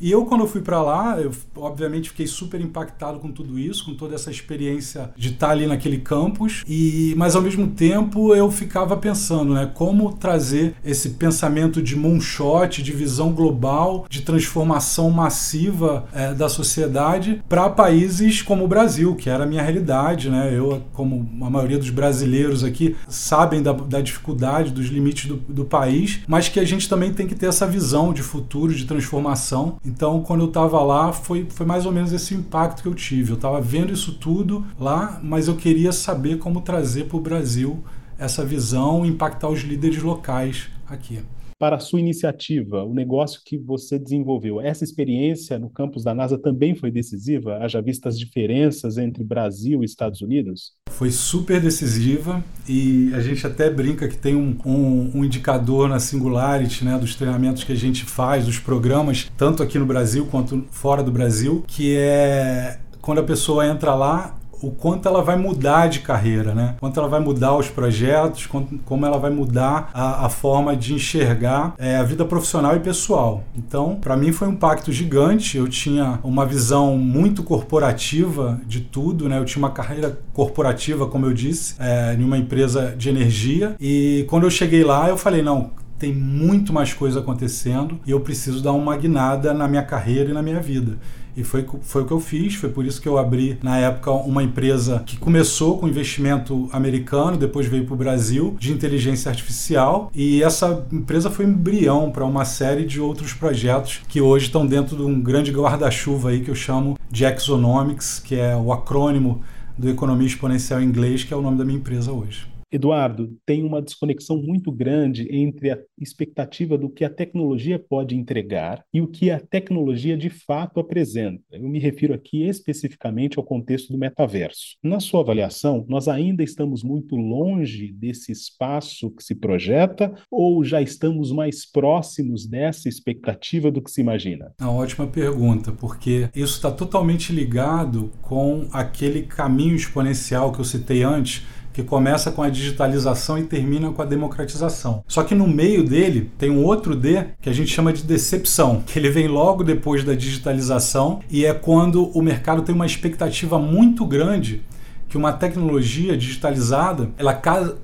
E 0.00 0.10
eu, 0.10 0.24
quando 0.24 0.42
eu 0.42 0.46
fui 0.46 0.60
para 0.60 0.80
lá, 0.82 1.20
eu 1.20 1.32
obviamente 1.56 2.10
fiquei 2.10 2.26
super 2.26 2.60
impactado 2.60 3.18
com 3.18 3.30
tudo 3.30 3.58
isso, 3.58 3.84
com 3.84 3.94
toda 3.94 4.14
essa 4.14 4.30
experiência 4.30 5.10
de 5.16 5.30
estar 5.30 5.50
ali 5.50 5.66
naquele 5.66 5.98
campus. 5.98 6.62
E, 6.66 7.14
mas 7.16 7.34
ao 7.34 7.42
mesmo 7.42 7.66
tempo 7.68 8.34
eu 8.34 8.50
ficava 8.50 8.96
pensando, 8.96 9.54
né, 9.54 9.70
como 9.74 10.12
trazer 10.12 10.74
esse 10.84 11.10
pensamento 11.10 11.82
de 11.82 11.96
moonshot, 11.96 12.82
de 12.82 12.92
visão 12.92 13.32
global, 13.32 14.06
de 14.08 14.22
transformação 14.22 15.10
massiva 15.10 16.06
é, 16.12 16.34
da 16.34 16.48
sociedade 16.48 17.42
para 17.48 17.68
países 17.68 18.42
como 18.42 18.64
o 18.64 18.68
Brasil, 18.68 19.14
que 19.14 19.28
era 19.28 19.44
a 19.44 19.46
minha 19.46 19.62
realidade, 19.62 20.30
né? 20.30 20.52
Eu, 20.54 20.82
como 20.92 21.28
a 21.44 21.50
maioria 21.50 21.78
dos 21.78 21.90
brasileiros 21.90 22.64
aqui, 22.64 22.96
sabem 23.08 23.62
da, 23.62 23.72
da 23.72 24.00
dificuldade, 24.00 24.70
dos 24.70 24.86
limites 24.86 25.26
do, 25.26 25.36
do 25.36 25.64
país, 25.64 26.20
mas 26.26 26.48
que 26.48 26.60
a 26.60 26.64
gente 26.64 26.88
também 26.88 27.12
tem 27.12 27.26
que 27.26 27.34
ter 27.34 27.46
essa 27.46 27.66
visão 27.66 28.12
de 28.12 28.22
futuro, 28.22 28.74
de 28.74 28.84
transformação. 28.84 29.78
Então, 29.88 30.22
quando 30.22 30.42
eu 30.42 30.48
estava 30.48 30.82
lá, 30.82 31.12
foi, 31.14 31.46
foi 31.48 31.64
mais 31.64 31.86
ou 31.86 31.92
menos 31.92 32.12
esse 32.12 32.34
impacto 32.34 32.82
que 32.82 32.88
eu 32.88 32.94
tive. 32.94 33.30
Eu 33.30 33.36
estava 33.36 33.58
vendo 33.58 33.90
isso 33.90 34.12
tudo 34.12 34.66
lá, 34.78 35.18
mas 35.22 35.48
eu 35.48 35.56
queria 35.56 35.92
saber 35.92 36.36
como 36.38 36.60
trazer 36.60 37.04
para 37.04 37.16
o 37.16 37.20
Brasil 37.20 37.82
essa 38.18 38.44
visão 38.44 39.06
impactar 39.06 39.48
os 39.48 39.60
líderes 39.60 40.02
locais 40.02 40.68
aqui 40.88 41.20
para 41.58 41.76
a 41.76 41.80
sua 41.80 41.98
iniciativa, 41.98 42.84
o 42.84 42.94
negócio 42.94 43.40
que 43.44 43.58
você 43.58 43.98
desenvolveu. 43.98 44.60
Essa 44.60 44.84
experiência 44.84 45.58
no 45.58 45.68
campus 45.68 46.04
da 46.04 46.14
NASA 46.14 46.38
também 46.38 46.74
foi 46.74 46.90
decisiva? 46.90 47.58
Haja 47.58 47.82
vista 47.82 48.08
as 48.08 48.18
diferenças 48.18 48.96
entre 48.96 49.24
Brasil 49.24 49.82
e 49.82 49.84
Estados 49.84 50.20
Unidos? 50.20 50.72
Foi 50.90 51.10
super 51.10 51.60
decisiva 51.60 52.42
e 52.68 53.12
a 53.14 53.20
gente 53.20 53.46
até 53.46 53.68
brinca 53.68 54.08
que 54.08 54.16
tem 54.16 54.36
um, 54.36 54.56
um, 54.64 55.18
um 55.18 55.24
indicador 55.24 55.88
na 55.88 55.98
Singularity, 55.98 56.84
né, 56.84 56.96
dos 56.96 57.16
treinamentos 57.16 57.64
que 57.64 57.72
a 57.72 57.76
gente 57.76 58.04
faz, 58.04 58.46
dos 58.46 58.58
programas, 58.58 59.30
tanto 59.36 59.62
aqui 59.62 59.78
no 59.78 59.86
Brasil 59.86 60.26
quanto 60.26 60.64
fora 60.70 61.02
do 61.02 61.10
Brasil, 61.10 61.64
que 61.66 61.96
é 61.96 62.78
quando 63.00 63.20
a 63.20 63.24
pessoa 63.24 63.66
entra 63.66 63.94
lá, 63.94 64.37
o 64.62 64.70
quanto 64.70 65.08
ela 65.08 65.22
vai 65.22 65.36
mudar 65.36 65.88
de 65.88 66.00
carreira, 66.00 66.54
né? 66.54 66.76
Quanto 66.80 66.98
ela 66.98 67.08
vai 67.08 67.20
mudar 67.20 67.56
os 67.56 67.68
projetos, 67.68 68.46
como 68.84 69.06
ela 69.06 69.18
vai 69.18 69.30
mudar 69.30 69.90
a, 69.94 70.26
a 70.26 70.28
forma 70.28 70.76
de 70.76 70.94
enxergar 70.94 71.74
é, 71.78 71.96
a 71.96 72.02
vida 72.02 72.24
profissional 72.24 72.76
e 72.76 72.80
pessoal. 72.80 73.44
Então, 73.56 73.96
para 73.96 74.16
mim 74.16 74.32
foi 74.32 74.48
um 74.48 74.52
impacto 74.52 74.92
gigante. 74.92 75.56
Eu 75.56 75.68
tinha 75.68 76.18
uma 76.22 76.44
visão 76.44 76.96
muito 76.96 77.42
corporativa 77.42 78.60
de 78.66 78.80
tudo, 78.80 79.28
né? 79.28 79.38
Eu 79.38 79.44
tinha 79.44 79.62
uma 79.62 79.70
carreira 79.70 80.18
corporativa, 80.32 81.06
como 81.06 81.26
eu 81.26 81.32
disse, 81.32 81.74
é, 81.78 82.14
em 82.14 82.24
uma 82.24 82.38
empresa 82.38 82.94
de 82.96 83.08
energia. 83.08 83.76
E 83.80 84.24
quando 84.28 84.44
eu 84.44 84.50
cheguei 84.50 84.84
lá, 84.84 85.08
eu 85.08 85.16
falei, 85.16 85.42
não, 85.42 85.70
tem 85.98 86.14
muito 86.14 86.72
mais 86.72 86.94
coisa 86.94 87.18
acontecendo 87.18 87.98
e 88.06 88.12
eu 88.12 88.20
preciso 88.20 88.62
dar 88.62 88.72
uma 88.72 88.96
guinada 88.96 89.52
na 89.52 89.66
minha 89.66 89.82
carreira 89.82 90.30
e 90.30 90.32
na 90.32 90.42
minha 90.42 90.60
vida. 90.60 90.96
E 91.38 91.44
foi, 91.44 91.64
foi 91.82 92.02
o 92.02 92.04
que 92.04 92.12
eu 92.12 92.18
fiz, 92.18 92.56
foi 92.56 92.68
por 92.68 92.84
isso 92.84 93.00
que 93.00 93.08
eu 93.08 93.16
abri, 93.16 93.60
na 93.62 93.78
época, 93.78 94.10
uma 94.10 94.42
empresa 94.42 95.04
que 95.06 95.16
começou 95.16 95.78
com 95.78 95.86
investimento 95.86 96.68
americano, 96.72 97.36
depois 97.36 97.66
veio 97.66 97.84
para 97.84 97.94
o 97.94 97.96
Brasil, 97.96 98.56
de 98.58 98.72
inteligência 98.72 99.28
artificial. 99.28 100.10
E 100.12 100.42
essa 100.42 100.84
empresa 100.92 101.30
foi 101.30 101.44
embrião 101.44 102.10
para 102.10 102.24
uma 102.24 102.44
série 102.44 102.84
de 102.84 103.00
outros 103.00 103.32
projetos 103.32 104.00
que 104.08 104.20
hoje 104.20 104.46
estão 104.46 104.66
dentro 104.66 104.96
de 104.96 105.02
um 105.02 105.20
grande 105.20 105.52
guarda-chuva 105.52 106.30
aí 106.30 106.40
que 106.40 106.50
eu 106.50 106.56
chamo 106.56 106.98
de 107.08 107.24
Exonomics, 107.24 108.18
que 108.18 108.34
é 108.34 108.56
o 108.56 108.72
acrônimo 108.72 109.40
do 109.78 109.88
Economia 109.88 110.26
Exponencial 110.26 110.82
em 110.82 110.86
inglês, 110.86 111.22
que 111.22 111.32
é 111.32 111.36
o 111.36 111.40
nome 111.40 111.56
da 111.56 111.64
minha 111.64 111.78
empresa 111.78 112.10
hoje. 112.10 112.57
Eduardo, 112.70 113.34
tem 113.46 113.64
uma 113.64 113.80
desconexão 113.80 114.36
muito 114.36 114.70
grande 114.70 115.26
entre 115.34 115.70
a 115.70 115.78
expectativa 115.98 116.76
do 116.76 116.90
que 116.90 117.04
a 117.04 117.10
tecnologia 117.10 117.78
pode 117.78 118.14
entregar 118.14 118.84
e 118.92 119.00
o 119.00 119.08
que 119.08 119.30
a 119.30 119.40
tecnologia 119.40 120.16
de 120.16 120.28
fato 120.28 120.78
apresenta. 120.78 121.42
Eu 121.52 121.68
me 121.68 121.78
refiro 121.78 122.12
aqui 122.12 122.44
especificamente 122.44 123.38
ao 123.38 123.44
contexto 123.44 123.92
do 123.92 123.98
metaverso. 123.98 124.76
Na 124.82 125.00
sua 125.00 125.20
avaliação, 125.20 125.84
nós 125.88 126.08
ainda 126.08 126.42
estamos 126.42 126.82
muito 126.82 127.16
longe 127.16 127.92
desse 127.92 128.32
espaço 128.32 129.10
que 129.10 129.22
se 129.22 129.34
projeta 129.34 130.14
ou 130.30 130.62
já 130.62 130.82
estamos 130.82 131.32
mais 131.32 131.70
próximos 131.70 132.46
dessa 132.46 132.88
expectativa 132.88 133.70
do 133.70 133.80
que 133.80 133.90
se 133.90 134.00
imagina? 134.00 134.52
Uma 134.60 134.72
ótima 134.72 135.06
pergunta, 135.06 135.72
porque 135.72 136.28
isso 136.34 136.56
está 136.56 136.70
totalmente 136.70 137.32
ligado 137.32 138.10
com 138.20 138.68
aquele 138.72 139.22
caminho 139.22 139.74
exponencial 139.74 140.52
que 140.52 140.60
eu 140.60 140.64
citei 140.64 141.02
antes 141.02 141.46
que 141.78 141.84
começa 141.84 142.32
com 142.32 142.42
a 142.42 142.50
digitalização 142.50 143.38
e 143.38 143.44
termina 143.44 143.92
com 143.92 144.02
a 144.02 144.04
democratização. 144.04 145.04
Só 145.06 145.22
que 145.22 145.32
no 145.32 145.46
meio 145.46 145.84
dele 145.84 146.28
tem 146.36 146.50
um 146.50 146.64
outro 146.64 146.96
D 146.96 147.26
que 147.40 147.48
a 147.48 147.52
gente 147.52 147.70
chama 147.70 147.92
de 147.92 148.02
decepção, 148.02 148.82
que 148.84 148.98
ele 148.98 149.08
vem 149.10 149.28
logo 149.28 149.62
depois 149.62 150.02
da 150.02 150.12
digitalização 150.12 151.20
e 151.30 151.46
é 151.46 151.54
quando 151.54 152.06
o 152.06 152.20
mercado 152.20 152.62
tem 152.62 152.74
uma 152.74 152.84
expectativa 152.84 153.60
muito 153.60 154.04
grande 154.04 154.64
que 155.08 155.16
uma 155.16 155.32
tecnologia 155.32 156.16
digitalizada 156.16 157.10
ela 157.16 157.32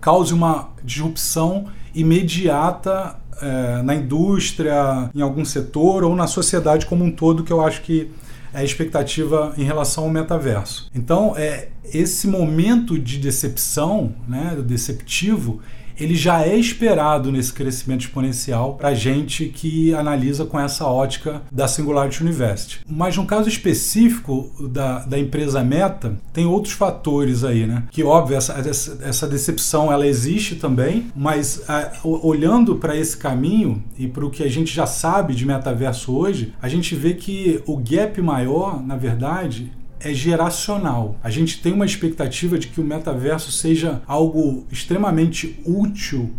cause 0.01 0.35
uma 0.35 0.71
disrupção 0.83 1.67
imediata 1.95 3.17
é, 3.41 3.81
na 3.81 3.95
indústria, 3.95 5.09
em 5.15 5.21
algum 5.21 5.45
setor 5.45 6.03
ou 6.03 6.17
na 6.17 6.27
sociedade 6.27 6.85
como 6.87 7.05
um 7.05 7.13
todo, 7.13 7.45
que 7.45 7.53
eu 7.53 7.65
acho 7.65 7.81
que 7.83 8.11
é 8.53 8.59
a 8.59 8.65
expectativa 8.65 9.55
em 9.57 9.63
relação 9.63 10.05
ao 10.05 10.11
metaverso. 10.11 10.91
Então, 10.95 11.35
é, 11.37 11.69
esse 11.93 12.27
momento 12.27 12.99
de 12.99 13.19
decepção, 13.19 14.15
né, 14.27 14.57
deceptivo, 14.65 15.61
ele 15.99 16.15
já 16.15 16.43
é 16.43 16.57
esperado 16.57 17.31
nesse 17.31 17.53
crescimento 17.53 18.03
exponencial 18.03 18.75
para 18.75 18.95
gente 18.95 19.47
que 19.47 19.95
analisa 19.95 20.45
com 20.45 20.59
essa 20.59 20.87
ótica 20.87 21.43
da 21.51 21.69
Singularity 21.69 22.23
University. 22.23 22.81
Mas 22.89 23.17
no 23.17 23.27
caso 23.27 23.49
específico 23.49 24.51
da, 24.71 25.01
da 25.01 25.19
empresa 25.19 25.63
Meta, 25.63 26.17
tem 26.33 26.47
outros 26.47 26.75
fatores 26.75 27.45
aí, 27.45 27.67
né? 27.67 27.85
Que 27.91 28.03
óbvio, 28.03 28.37
essa, 28.37 28.55
essa 29.03 29.27
decepção 29.27 29.93
ela 29.93 30.07
existe 30.07 30.57
também, 30.57 31.07
mas 31.15 31.63
a, 31.69 31.93
olhando 32.03 32.77
para 32.77 32.97
esse 32.97 33.17
caminho 33.17 33.83
e 33.97 34.09
para 34.09 34.25
o 34.25 34.31
que 34.31 34.43
a 34.43 34.51
gente 34.51 34.75
já 34.75 34.87
sabe 34.87 35.35
de 35.35 35.47
metaverso 35.47 36.13
hoje, 36.15 36.53
a 36.61 36.69
gente 36.69 36.95
vê 36.95 37.15
que 37.15 37.63
o 37.67 37.77
gap 37.77 38.21
maior, 38.21 38.85
na 38.85 38.97
verdade, 38.97 39.71
é 40.05 40.13
geracional. 40.13 41.17
A 41.23 41.31
gente 41.31 41.61
tem 41.61 41.73
uma 41.73 41.87
expectativa 41.87 42.59
de 42.59 42.69
que 42.69 42.81
o 42.81 42.85
metaverso 42.85 43.51
seja 43.51 44.03
algo 44.07 44.67
extremamente 44.71 45.59
útil 45.65 46.31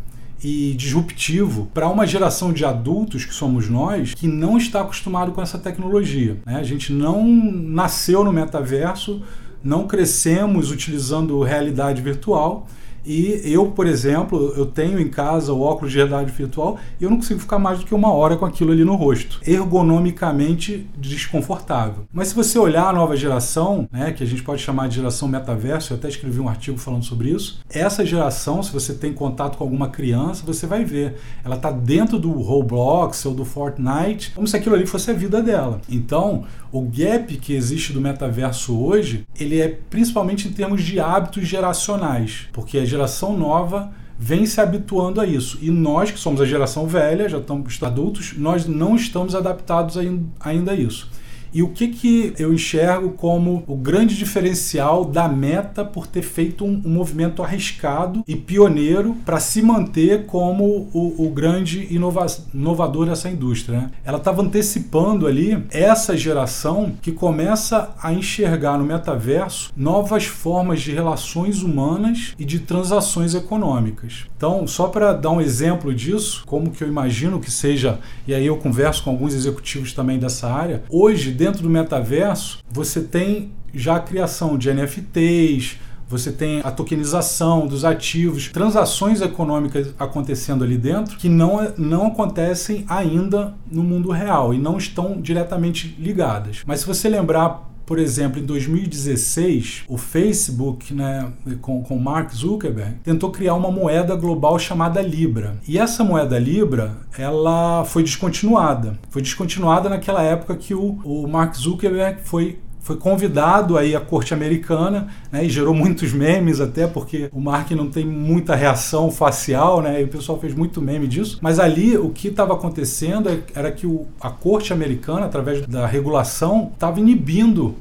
e 0.44 0.76
disruptivo 0.76 1.68
para 1.74 1.90
uma 1.90 2.06
geração 2.06 2.54
de 2.54 2.64
adultos 2.64 3.26
que 3.26 3.34
somos 3.34 3.68
nós 3.68 4.14
que 4.14 4.28
não 4.28 4.58
está 4.58 4.82
acostumado 4.82 5.32
com 5.32 5.42
essa 5.42 5.58
tecnologia. 5.58 6.38
Né? 6.46 6.58
A 6.58 6.64
gente 6.64 6.94
não 6.94 7.26
nasceu 7.26 8.24
no 8.24 8.32
metaverso, 8.32 9.24
não 9.64 9.88
crescemos 9.88 10.70
utilizando 10.70 11.42
realidade 11.42 12.02
virtual 12.02 12.68
e 13.06 13.42
eu, 13.46 13.68
por 13.68 13.88
exemplo, 13.88 14.54
eu 14.58 14.66
tenho 14.66 15.00
em 15.00 15.08
casa 15.08 15.54
o 15.54 15.62
óculos 15.62 15.92
de 15.92 15.98
realidade 15.98 16.32
virtual 16.32 16.78
e 17.00 17.04
eu 17.04 17.10
não 17.10 17.18
consigo 17.18 17.40
ficar 17.40 17.60
mais 17.60 17.80
do 17.80 17.86
que 17.86 17.94
uma 17.94 18.12
hora 18.12 18.36
com 18.36 18.46
aquilo 18.46 18.72
ali 18.72 18.84
no 18.84 18.96
rosto. 18.96 19.40
Ergonomicamente 19.46 20.88
desconfortável. 20.98 22.06
Mas 22.12 22.30
se 22.30 22.36
você 22.36 22.58
olhar 22.58 22.88
a 22.88 22.94
nova 22.94 23.16
geração, 23.16 23.88
né, 23.92 24.12
que 24.12 24.24
a 24.24 24.28
gente 24.28 24.44
pode 24.44 24.62
chamar 24.62 24.88
de 24.88 24.96
geração 24.96 25.28
metaverso, 25.28 25.94
eu 25.94 25.98
até 25.98 26.08
escrevi 26.08 26.40
um 26.40 26.50
artigo 26.50 26.78
falando 26.78 27.04
sobre 27.04 27.30
isso. 27.30 27.60
Essa 27.70 28.06
geração, 28.06 28.64
se 28.64 28.72
você 28.72 28.94
tem 28.94 29.14
contato 29.14 29.58
com 29.58 29.64
alguma 29.64 29.90
criança, 29.90 30.44
você 30.46 30.66
vai 30.66 30.84
ver. 30.84 31.16
Ela 31.44 31.56
está 31.56 31.72
dentro 31.72 32.18
do 32.18 32.32
Roblox 32.32 33.26
ou 33.26 33.34
do 33.34 33.46
Fortnite, 33.46 34.32
como 34.34 34.48
se 34.48 34.56
aquilo 34.56 34.76
ali 34.76 34.86
fosse 34.86 35.12
a 35.12 35.14
vida 35.14 35.42
dela. 35.42 35.82
Então, 35.90 36.46
o 36.72 36.82
gap 36.82 37.36
que 37.38 37.54
existe 37.54 37.94
do 37.94 38.02
metaverso 38.02 38.78
hoje, 38.78 39.26
ele 39.40 39.62
é 39.62 39.80
principalmente 39.90 40.48
em 40.48 40.52
termos 40.52 40.84
de 40.84 41.00
hábitos 41.00 41.48
geracionais, 41.48 42.48
porque 42.52 42.78
a 42.78 42.86
geração 42.96 43.38
nova 43.38 43.92
vem 44.18 44.46
se 44.46 44.62
habituando 44.62 45.20
a 45.20 45.25
isso. 45.25 45.60
E 45.62 45.70
nós, 45.70 46.12
que 46.12 46.20
somos 46.20 46.40
a 46.40 46.46
geração 46.46 46.88
velha, 46.88 47.28
já 47.28 47.38
estamos 47.38 47.82
adultos, 47.84 48.34
nós 48.38 48.66
não 48.66 48.96
estamos 48.96 49.36
adaptados 49.36 49.98
ainda 50.40 50.72
a 50.72 50.75
isso. 50.75 51.10
E 51.56 51.64
o 51.64 51.70
que, 51.70 51.88
que 51.88 52.34
eu 52.38 52.54
enxergo 52.54 53.12
como 53.12 53.64
o 53.66 53.78
grande 53.78 54.14
diferencial 54.18 55.06
da 55.06 55.26
Meta 55.30 55.86
por 55.86 56.06
ter 56.06 56.22
feito 56.22 56.66
um, 56.66 56.82
um 56.84 56.90
movimento 56.90 57.42
arriscado 57.42 58.26
e 58.28 58.36
pioneiro 58.36 59.16
para 59.24 59.40
se 59.40 59.62
manter 59.62 60.26
como 60.26 60.90
o, 60.94 61.26
o 61.26 61.30
grande 61.30 61.88
inova 61.90 62.26
inovador 62.54 63.06
dessa 63.06 63.30
indústria? 63.30 63.80
Né? 63.80 63.92
Ela 64.04 64.18
estava 64.18 64.42
antecipando 64.42 65.26
ali 65.26 65.64
essa 65.72 66.18
geração 66.18 66.92
que 67.02 67.14
começa 67.14 67.96
a 68.04 68.12
enxergar 68.12 68.78
no 68.78 68.84
metaverso 68.84 69.72
novas 69.78 70.26
formas 70.26 70.82
de 70.82 70.92
relações 70.92 71.64
humanas 71.64 72.34
e 72.38 72.44
de 72.44 72.60
transações 72.60 73.34
econômicas. 73.34 74.26
Então, 74.36 74.68
só 74.68 74.90
para 74.90 75.14
dar 75.14 75.32
um 75.32 75.40
exemplo 75.40 75.94
disso, 75.94 76.44
como 76.46 76.72
que 76.72 76.84
eu 76.84 76.88
imagino 76.90 77.40
que 77.40 77.50
seja, 77.50 78.00
e 78.28 78.34
aí 78.34 78.46
eu 78.46 78.58
converso 78.58 79.06
com 79.06 79.12
alguns 79.12 79.34
executivos 79.34 79.94
também 79.94 80.20
dessa 80.20 80.52
área, 80.52 80.84
hoje, 80.90 81.32
dentro 81.46 81.62
do 81.62 81.70
metaverso, 81.70 82.58
você 82.68 83.02
tem 83.02 83.52
já 83.72 83.98
a 83.98 84.00
criação 84.00 84.58
de 84.58 84.74
NFTs, 84.74 85.78
você 86.08 86.32
tem 86.32 86.62
a 86.64 86.72
tokenização 86.72 87.68
dos 87.68 87.86
ativos, 87.86 88.50
transações 88.50 89.22
econômicas 89.22 89.94
acontecendo 90.00 90.64
ali 90.64 90.75
dentro 90.75 91.18
que 91.18 91.30
não, 91.30 91.72
não 91.78 92.08
acontecem 92.08 92.84
ainda 92.88 93.54
no 93.70 93.84
mundo 93.84 94.10
real 94.10 94.56
e 94.56 94.58
não 94.58 94.78
estão 94.78 95.22
diretamente 95.22 95.96
ligadas. 96.00 96.64
Mas 96.66 96.80
se 96.80 96.88
você 96.88 97.08
lembrar 97.10 97.70
por 97.86 98.00
exemplo, 98.00 98.39
em 98.39 98.46
2016, 98.46 99.84
o 99.88 99.98
Facebook, 99.98 100.94
né, 100.94 101.32
com, 101.62 101.84
com 101.84 101.98
Mark 101.98 102.32
Zuckerberg, 102.34 102.96
tentou 103.04 103.32
criar 103.32 103.54
uma 103.54 103.72
moeda 103.72 104.15
global 104.15 104.58
chamada 104.58 105.01
Libra. 105.01 105.58
E 105.68 105.77
essa 105.77 106.04
moeda 106.04 106.38
Libra, 106.39 106.98
ela 107.18 107.86
foi 107.86 108.04
descontinuada. 108.04 108.98
Foi 109.10 109.22
descontinuada 109.22 109.89
naquela 109.89 110.24
época 110.24 110.56
que 110.56 110.74
o, 110.74 111.00
o 111.04 111.27
Mark 111.27 111.56
Zuckerberg 111.56 112.22
foi 112.24 112.60
foi 112.86 112.98
convidado 112.98 113.80
aí 113.80 113.96
à 113.96 114.00
corte 114.00 114.32
americana, 114.32 115.08
né, 115.32 115.44
e 115.44 115.50
gerou 115.50 115.74
muitos 115.74 116.13
memes 116.13 116.62
até 116.62 116.86
porque 116.86 117.32
o 117.34 117.42
Mark 117.42 117.72
não 117.72 117.89
tem 117.89 118.06
muita 118.06 118.56
reação 118.56 119.10
facial, 119.10 119.82
né, 119.82 120.01
e 120.01 120.04
o 120.04 120.08
pessoal 120.08 120.39
fez 120.39 120.54
muito 120.54 120.80
meme 120.80 121.08
disso. 121.08 121.39
Mas 121.42 121.58
ali 121.60 121.98
o 121.98 122.12
que 122.12 122.27
estava 122.27 122.54
acontecendo 122.54 123.27
era 123.56 123.72
que 123.72 123.88
o, 123.88 124.06
a 124.22 124.30
corte 124.30 124.72
americana, 124.72 125.25
através 125.25 125.65
da 125.65 125.88
regulação, 125.88 126.70
estava 126.75 127.00
inibindo 127.00 127.74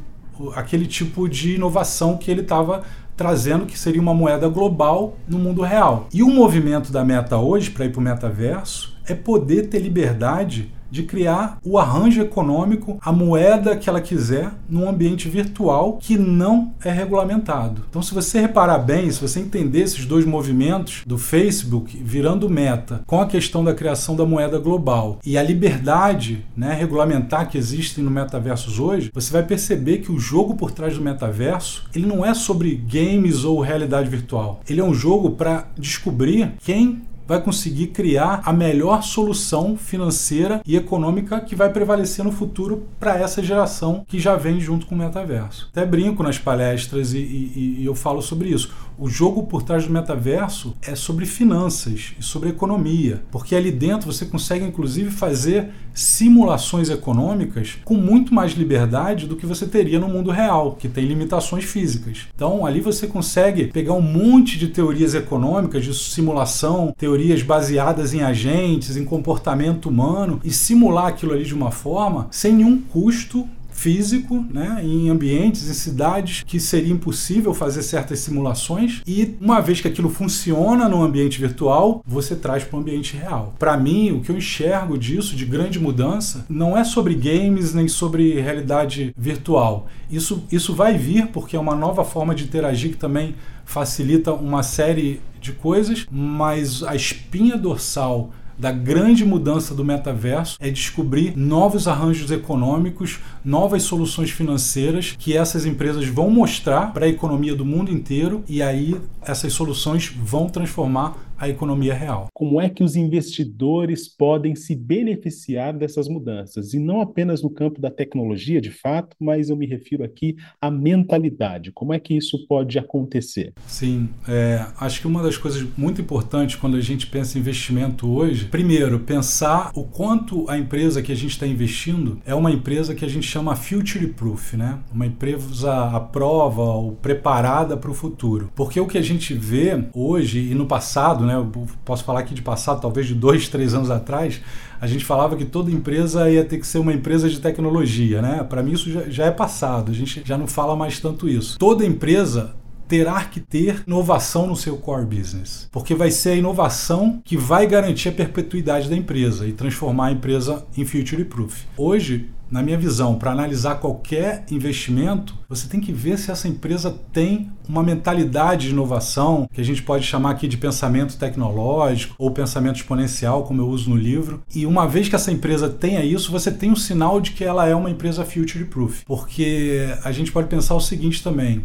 aquele 0.56 0.86
tipo 0.86 1.28
de 1.28 1.56
inovação 1.56 2.16
que 2.16 2.30
ele 2.30 2.40
estava 2.40 2.82
trazendo 3.14 3.66
que 3.66 3.78
seria 3.78 4.00
uma 4.00 4.14
moeda 4.14 4.48
global 4.48 5.18
no 5.28 5.38
mundo 5.38 5.60
real. 5.60 6.08
E 6.14 6.22
o 6.22 6.30
movimento 6.30 6.90
da 6.90 7.04
Meta 7.04 7.36
hoje 7.36 7.70
para 7.70 7.84
ir 7.84 7.90
para 7.90 8.00
o 8.00 8.02
metaverso 8.02 8.96
é 9.06 9.14
poder 9.14 9.68
ter 9.68 9.80
liberdade 9.80 10.72
de 10.94 11.02
criar 11.02 11.58
o 11.64 11.76
arranjo 11.76 12.22
econômico, 12.22 12.98
a 13.00 13.10
moeda 13.10 13.76
que 13.76 13.90
ela 13.90 14.00
quiser, 14.00 14.52
num 14.68 14.88
ambiente 14.88 15.28
virtual 15.28 15.98
que 16.00 16.16
não 16.16 16.72
é 16.84 16.90
regulamentado. 16.90 17.82
Então, 17.90 18.00
se 18.00 18.14
você 18.14 18.40
reparar 18.40 18.78
bem, 18.78 19.10
se 19.10 19.20
você 19.20 19.40
entender 19.40 19.80
esses 19.80 20.06
dois 20.06 20.24
movimentos 20.24 21.02
do 21.04 21.18
Facebook 21.18 22.00
virando 22.00 22.48
meta 22.48 23.02
com 23.08 23.20
a 23.20 23.26
questão 23.26 23.64
da 23.64 23.74
criação 23.74 24.14
da 24.14 24.24
moeda 24.24 24.56
global 24.56 25.18
e 25.26 25.36
a 25.36 25.42
liberdade 25.42 26.46
né, 26.56 26.72
regulamentar 26.72 27.50
que 27.50 27.58
existe 27.58 28.00
no 28.00 28.10
metaversos 28.10 28.78
hoje, 28.78 29.10
você 29.12 29.32
vai 29.32 29.42
perceber 29.42 29.98
que 29.98 30.12
o 30.12 30.20
jogo 30.20 30.54
por 30.54 30.70
trás 30.70 30.94
do 30.94 31.02
metaverso 31.02 31.88
ele 31.92 32.06
não 32.06 32.24
é 32.24 32.32
sobre 32.34 32.76
games 32.76 33.42
ou 33.42 33.60
realidade 33.60 34.08
virtual. 34.08 34.60
Ele 34.68 34.80
é 34.80 34.84
um 34.84 34.94
jogo 34.94 35.30
para 35.30 35.66
descobrir 35.76 36.52
quem 36.62 37.02
vai 37.26 37.40
conseguir 37.40 37.88
criar 37.88 38.42
a 38.44 38.52
melhor 38.52 39.02
solução 39.02 39.76
financeira 39.76 40.60
e 40.66 40.76
econômica 40.76 41.40
que 41.40 41.56
vai 41.56 41.70
prevalecer 41.70 42.24
no 42.24 42.32
futuro 42.32 42.86
para 42.98 43.18
essa 43.18 43.42
geração 43.42 44.04
que 44.06 44.18
já 44.18 44.36
vem 44.36 44.60
junto 44.60 44.86
com 44.86 44.94
o 44.94 44.98
metaverso. 44.98 45.68
Até 45.72 45.84
brinco 45.86 46.22
nas 46.22 46.38
palestras 46.38 47.12
e, 47.12 47.18
e, 47.18 47.76
e 47.80 47.86
eu 47.86 47.94
falo 47.94 48.20
sobre 48.22 48.48
isso. 48.48 48.72
O 48.96 49.08
jogo 49.08 49.42
por 49.42 49.62
trás 49.64 49.86
do 49.86 49.92
metaverso 49.92 50.76
é 50.80 50.94
sobre 50.94 51.26
finanças 51.26 52.14
e 52.18 52.22
sobre 52.22 52.50
economia, 52.50 53.22
porque 53.30 53.56
ali 53.56 53.72
dentro 53.72 54.12
você 54.12 54.24
consegue 54.24 54.64
inclusive 54.64 55.10
fazer 55.10 55.70
simulações 55.92 56.88
econômicas 56.90 57.78
com 57.84 57.94
muito 57.94 58.32
mais 58.32 58.52
liberdade 58.52 59.26
do 59.26 59.34
que 59.34 59.46
você 59.46 59.66
teria 59.66 59.98
no 59.98 60.08
mundo 60.08 60.30
real, 60.30 60.76
que 60.78 60.88
tem 60.88 61.06
limitações 61.06 61.64
físicas. 61.64 62.28
Então 62.34 62.64
ali 62.64 62.80
você 62.80 63.08
consegue 63.08 63.66
pegar 63.66 63.94
um 63.94 64.00
monte 64.00 64.58
de 64.58 64.68
teorias 64.68 65.14
econômicas 65.14 65.84
de 65.84 65.92
simulação, 65.92 66.94
teorias 66.96 67.42
baseadas 67.42 68.14
em 68.14 68.22
agentes, 68.22 68.96
em 68.96 69.04
comportamento 69.04 69.88
humano 69.88 70.40
e 70.44 70.52
simular 70.52 71.06
aquilo 71.06 71.32
ali 71.32 71.44
de 71.44 71.54
uma 71.54 71.72
forma 71.72 72.28
sem 72.30 72.52
nenhum 72.52 72.80
custo 72.80 73.48
físico, 73.74 74.46
né, 74.50 74.80
em 74.82 75.10
ambientes, 75.10 75.68
em 75.68 75.74
cidades 75.74 76.42
que 76.46 76.60
seria 76.60 76.92
impossível 76.92 77.52
fazer 77.52 77.82
certas 77.82 78.20
simulações 78.20 79.02
e 79.06 79.36
uma 79.40 79.60
vez 79.60 79.80
que 79.80 79.88
aquilo 79.88 80.08
funciona 80.08 80.88
no 80.88 81.02
ambiente 81.02 81.40
virtual, 81.40 82.02
você 82.06 82.36
traz 82.36 82.64
para 82.64 82.76
o 82.76 82.80
ambiente 82.80 83.16
real. 83.16 83.54
Para 83.58 83.76
mim, 83.76 84.12
o 84.12 84.20
que 84.20 84.30
eu 84.30 84.36
enxergo 84.36 84.96
disso 84.96 85.34
de 85.34 85.44
grande 85.44 85.78
mudança 85.78 86.46
não 86.48 86.78
é 86.78 86.84
sobre 86.84 87.14
games 87.14 87.74
nem 87.74 87.88
sobre 87.88 88.40
realidade 88.40 89.12
virtual. 89.18 89.88
Isso, 90.10 90.44
isso 90.50 90.72
vai 90.72 90.96
vir 90.96 91.26
porque 91.26 91.56
é 91.56 91.60
uma 91.60 91.74
nova 91.74 92.04
forma 92.04 92.34
de 92.34 92.44
interagir 92.44 92.92
que 92.92 92.96
também 92.96 93.34
facilita 93.64 94.32
uma 94.32 94.62
série 94.62 95.20
de 95.40 95.52
coisas, 95.52 96.06
mas 96.10 96.82
a 96.84 96.94
espinha 96.94 97.56
dorsal 97.56 98.30
da 98.58 98.70
grande 98.70 99.24
mudança 99.24 99.74
do 99.74 99.84
metaverso 99.84 100.56
é 100.60 100.70
descobrir 100.70 101.36
novos 101.36 101.88
arranjos 101.88 102.30
econômicos, 102.30 103.18
novas 103.44 103.82
soluções 103.82 104.30
financeiras 104.30 105.14
que 105.18 105.36
essas 105.36 105.64
empresas 105.66 106.06
vão 106.06 106.30
mostrar 106.30 106.92
para 106.92 107.06
a 107.06 107.08
economia 107.08 107.54
do 107.54 107.64
mundo 107.64 107.90
inteiro 107.90 108.44
e 108.48 108.62
aí 108.62 108.94
essas 109.22 109.52
soluções 109.52 110.12
vão 110.16 110.46
transformar 110.48 111.16
a 111.38 111.48
economia 111.48 111.94
real. 111.94 112.28
Como 112.32 112.60
é 112.60 112.68
que 112.68 112.82
os 112.82 112.96
investidores 112.96 114.08
podem 114.08 114.54
se 114.54 114.74
beneficiar 114.74 115.72
dessas 115.72 116.08
mudanças? 116.08 116.74
E 116.74 116.78
não 116.78 117.00
apenas 117.00 117.42
no 117.42 117.50
campo 117.50 117.80
da 117.80 117.90
tecnologia, 117.90 118.60
de 118.60 118.70
fato, 118.70 119.16
mas 119.20 119.50
eu 119.50 119.56
me 119.56 119.66
refiro 119.66 120.04
aqui 120.04 120.36
à 120.60 120.70
mentalidade. 120.70 121.72
Como 121.72 121.92
é 121.92 121.98
que 121.98 122.16
isso 122.16 122.46
pode 122.46 122.78
acontecer? 122.78 123.52
Sim, 123.66 124.08
é, 124.28 124.66
acho 124.78 125.00
que 125.00 125.06
uma 125.06 125.22
das 125.22 125.36
coisas 125.36 125.66
muito 125.76 126.00
importantes 126.00 126.56
quando 126.56 126.76
a 126.76 126.80
gente 126.80 127.06
pensa 127.06 127.38
em 127.38 127.40
investimento 127.40 128.08
hoje, 128.08 128.46
primeiro, 128.46 129.00
pensar 129.00 129.70
o 129.74 129.84
quanto 129.84 130.48
a 130.48 130.58
empresa 130.58 131.02
que 131.02 131.12
a 131.12 131.14
gente 131.14 131.32
está 131.32 131.46
investindo 131.46 132.18
é 132.24 132.34
uma 132.34 132.50
empresa 132.50 132.94
que 132.94 133.04
a 133.04 133.08
gente 133.08 133.26
chama 133.26 133.56
future 133.56 134.06
proof, 134.08 134.54
né? 134.54 134.78
Uma 134.92 135.06
empresa 135.06 135.90
à 135.90 136.00
prova 136.00 136.62
ou 136.62 136.92
preparada 136.92 137.76
para 137.76 137.90
o 137.90 137.94
futuro. 137.94 138.50
Porque 138.54 138.80
o 138.80 138.86
que 138.86 138.98
a 138.98 139.02
gente 139.02 139.34
vê 139.34 139.84
hoje 139.92 140.50
e 140.50 140.54
no 140.54 140.66
passado, 140.66 141.23
né? 141.24 141.34
Eu 141.36 141.66
posso 141.84 142.04
falar 142.04 142.20
aqui 142.20 142.34
de 142.34 142.42
passado, 142.42 142.80
talvez 142.80 143.06
de 143.06 143.14
dois, 143.14 143.48
três 143.48 143.74
anos 143.74 143.90
atrás, 143.90 144.40
a 144.80 144.86
gente 144.86 145.04
falava 145.04 145.36
que 145.36 145.44
toda 145.44 145.70
empresa 145.70 146.30
ia 146.30 146.44
ter 146.44 146.58
que 146.58 146.66
ser 146.66 146.78
uma 146.78 146.92
empresa 146.92 147.28
de 147.28 147.40
tecnologia, 147.40 148.20
né? 148.20 148.44
Para 148.44 148.62
mim 148.62 148.72
isso 148.72 148.90
já, 148.90 149.02
já 149.08 149.24
é 149.26 149.30
passado, 149.30 149.90
a 149.90 149.94
gente 149.94 150.22
já 150.24 150.36
não 150.36 150.46
fala 150.46 150.76
mais 150.76 151.00
tanto 151.00 151.28
isso. 151.28 151.58
Toda 151.58 151.84
empresa 151.84 152.54
terá 152.88 153.24
que 153.24 153.40
ter 153.40 153.82
inovação 153.86 154.46
no 154.46 154.56
seu 154.56 154.76
core 154.76 155.06
business, 155.06 155.68
porque 155.70 155.94
vai 155.94 156.10
ser 156.10 156.30
a 156.30 156.36
inovação 156.36 157.20
que 157.24 157.36
vai 157.36 157.66
garantir 157.66 158.08
a 158.08 158.12
perpetuidade 158.12 158.88
da 158.88 158.96
empresa 158.96 159.46
e 159.46 159.52
transformar 159.52 160.06
a 160.06 160.12
empresa 160.12 160.66
em 160.76 160.84
future 160.84 161.24
proof. 161.24 161.64
Hoje, 161.76 162.30
na 162.50 162.62
minha 162.62 162.78
visão, 162.78 163.16
para 163.16 163.32
analisar 163.32 163.76
qualquer 163.76 164.44
investimento, 164.50 165.34
você 165.48 165.66
tem 165.66 165.80
que 165.80 165.92
ver 165.92 166.18
se 166.18 166.30
essa 166.30 166.46
empresa 166.46 166.94
tem 167.12 167.50
uma 167.68 167.82
mentalidade 167.82 168.66
de 168.66 168.72
inovação, 168.72 169.48
que 169.52 169.60
a 169.60 169.64
gente 169.64 169.82
pode 169.82 170.04
chamar 170.04 170.30
aqui 170.30 170.46
de 170.46 170.56
pensamento 170.56 171.18
tecnológico 171.18 172.14
ou 172.18 172.30
pensamento 172.30 172.76
exponencial, 172.76 173.42
como 173.42 173.60
eu 173.60 173.68
uso 173.68 173.90
no 173.90 173.96
livro. 173.96 174.42
E 174.54 174.66
uma 174.66 174.86
vez 174.86 175.08
que 175.08 175.16
essa 175.16 175.32
empresa 175.32 175.68
tenha 175.68 176.04
isso, 176.04 176.30
você 176.30 176.50
tem 176.50 176.70
um 176.70 176.76
sinal 176.76 177.20
de 177.20 177.32
que 177.32 177.42
ela 177.42 177.66
é 177.66 177.74
uma 177.74 177.90
empresa 177.90 178.24
future 178.24 178.64
proof. 178.66 179.02
Porque 179.04 179.88
a 180.04 180.12
gente 180.12 180.30
pode 180.30 180.46
pensar 180.46 180.74
o 180.76 180.80
seguinte 180.80 181.24
também: 181.24 181.64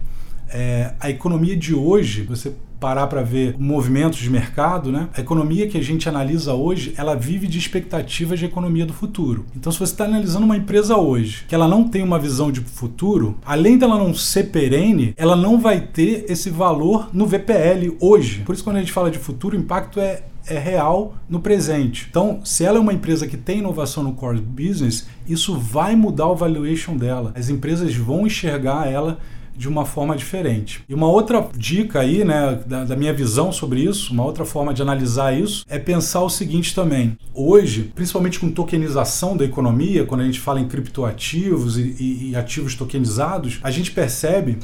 é, 0.51 0.94
a 1.00 1.10
economia 1.10 1.56
de 1.56 1.74
hoje, 1.74 2.24
você 2.24 2.53
parar 2.79 3.08
para 3.08 3.22
ver 3.22 3.56
movimentos 3.60 4.20
de 4.20 4.29
mercado, 4.29 4.91
né? 4.91 5.10
A 5.13 5.20
economia 5.20 5.68
que 5.68 5.77
a 5.77 5.84
gente 5.84 6.08
analisa 6.08 6.53
hoje, 6.53 6.94
ela 6.96 7.13
vive 7.13 7.46
de 7.46 7.58
expectativas 7.58 8.39
de 8.39 8.46
economia 8.46 8.86
do 8.86 8.94
futuro. 8.94 9.46
Então, 9.56 9.72
se 9.72 9.77
você 9.77 9.91
está 9.91 10.06
analisando 10.06 10.46
uma 10.46 10.56
empresa 10.56 10.96
hoje, 10.96 11.44
que 11.48 11.53
ela 11.53 11.68
não 11.68 11.88
tem 11.88 12.01
uma 12.01 12.18
visão 12.18 12.51
de 12.51 12.62
futuro, 12.62 13.38
além 13.46 13.77
dela 13.77 13.98
não 13.98 14.13
ser 14.13 14.46
perene, 14.46 15.13
ela 15.18 15.36
não 15.36 15.60
vai 15.60 15.82
ter 15.82 16.25
esse 16.29 16.50
valor 16.50 17.10
no 17.12 17.27
VPL 17.27 17.98
hoje. 18.00 18.44
Por 18.46 18.56
isso, 18.56 18.63
quando 18.63 18.77
a 18.77 18.79
gente 18.79 18.94
fala 18.94 19.12
de 19.12 19.20
futuro, 19.20 19.58
o 19.58 19.60
impacto 19.60 20.00
é 20.00 20.24
é 20.48 20.58
real 20.58 21.13
no 21.29 21.39
presente. 21.39 22.08
Então, 22.10 22.41
se 22.44 22.63
ela 22.63 22.77
é 22.77 22.82
uma 22.82 22.94
empresa 22.94 23.27
que 23.27 23.38
tem 23.38 23.60
inovação 23.60 24.01
no 24.01 24.13
core 24.13 24.41
business, 24.41 25.06
isso 25.27 25.56
vai 25.56 25.96
mudar 25.96 26.27
o 26.27 26.36
valuation 26.36 26.98
dela. 26.98 27.32
As 27.36 27.50
empresas 27.50 27.96
vão 27.96 28.25
enxergar 28.25 28.91
ela 28.91 29.20
de 29.60 29.68
uma 29.68 29.86
forma 29.86 30.16
diferente. 30.16 30.82
E 30.88 30.94
uma 30.94 31.10
outra 31.10 31.46
dica 31.54 32.00
aí, 32.00 32.24
né, 32.24 32.62
da, 32.66 32.86
da, 32.86 32.96
minha 32.96 33.13
visão 33.13 33.51
sobre 33.51 33.82
isso, 33.82 34.13
uma 34.13 34.24
outra 34.24 34.46
forma 34.46 34.74
de 34.74 34.82
analisar 34.82 35.38
isso, 35.38 35.66
é 35.68 35.78
pensar 35.78 36.22
o 36.22 36.30
seguinte 36.30 36.74
também. 36.74 37.18
Hoje, 37.34 37.92
principalmente 37.94 38.39
com 38.39 38.50
tokenização 38.50 39.36
da 39.36 39.44
economia, 39.44 40.06
quando 40.06 40.22
a 40.22 40.24
gente 40.24 40.39
fala 40.39 40.62
em 40.62 40.68
criptoativos 40.68 41.78
e, 41.78 41.94
e, 42.00 42.30
e 42.30 42.36
ativos 42.38 42.74
tokenizados, 42.74 43.60
a 43.62 43.70
gente 43.70 43.92
percebe 43.92 44.60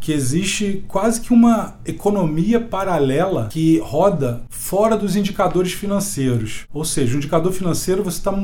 que 0.00 0.10
existe 0.10 0.82
quase 0.88 1.20
que 1.20 1.32
uma 1.32 1.76
economia 1.86 2.58
paralela 2.58 3.48
que 3.52 3.78
roda 3.78 4.42
fora 4.50 4.96
dos 4.96 5.14
indicadores 5.14 5.72
financeiros. 5.72 6.64
Ou 6.74 6.84
seja, 6.84 7.14
o 7.14 7.18
indicador 7.18 7.52
financeiro 7.52 8.02
você 8.02 8.18
está 8.18 8.34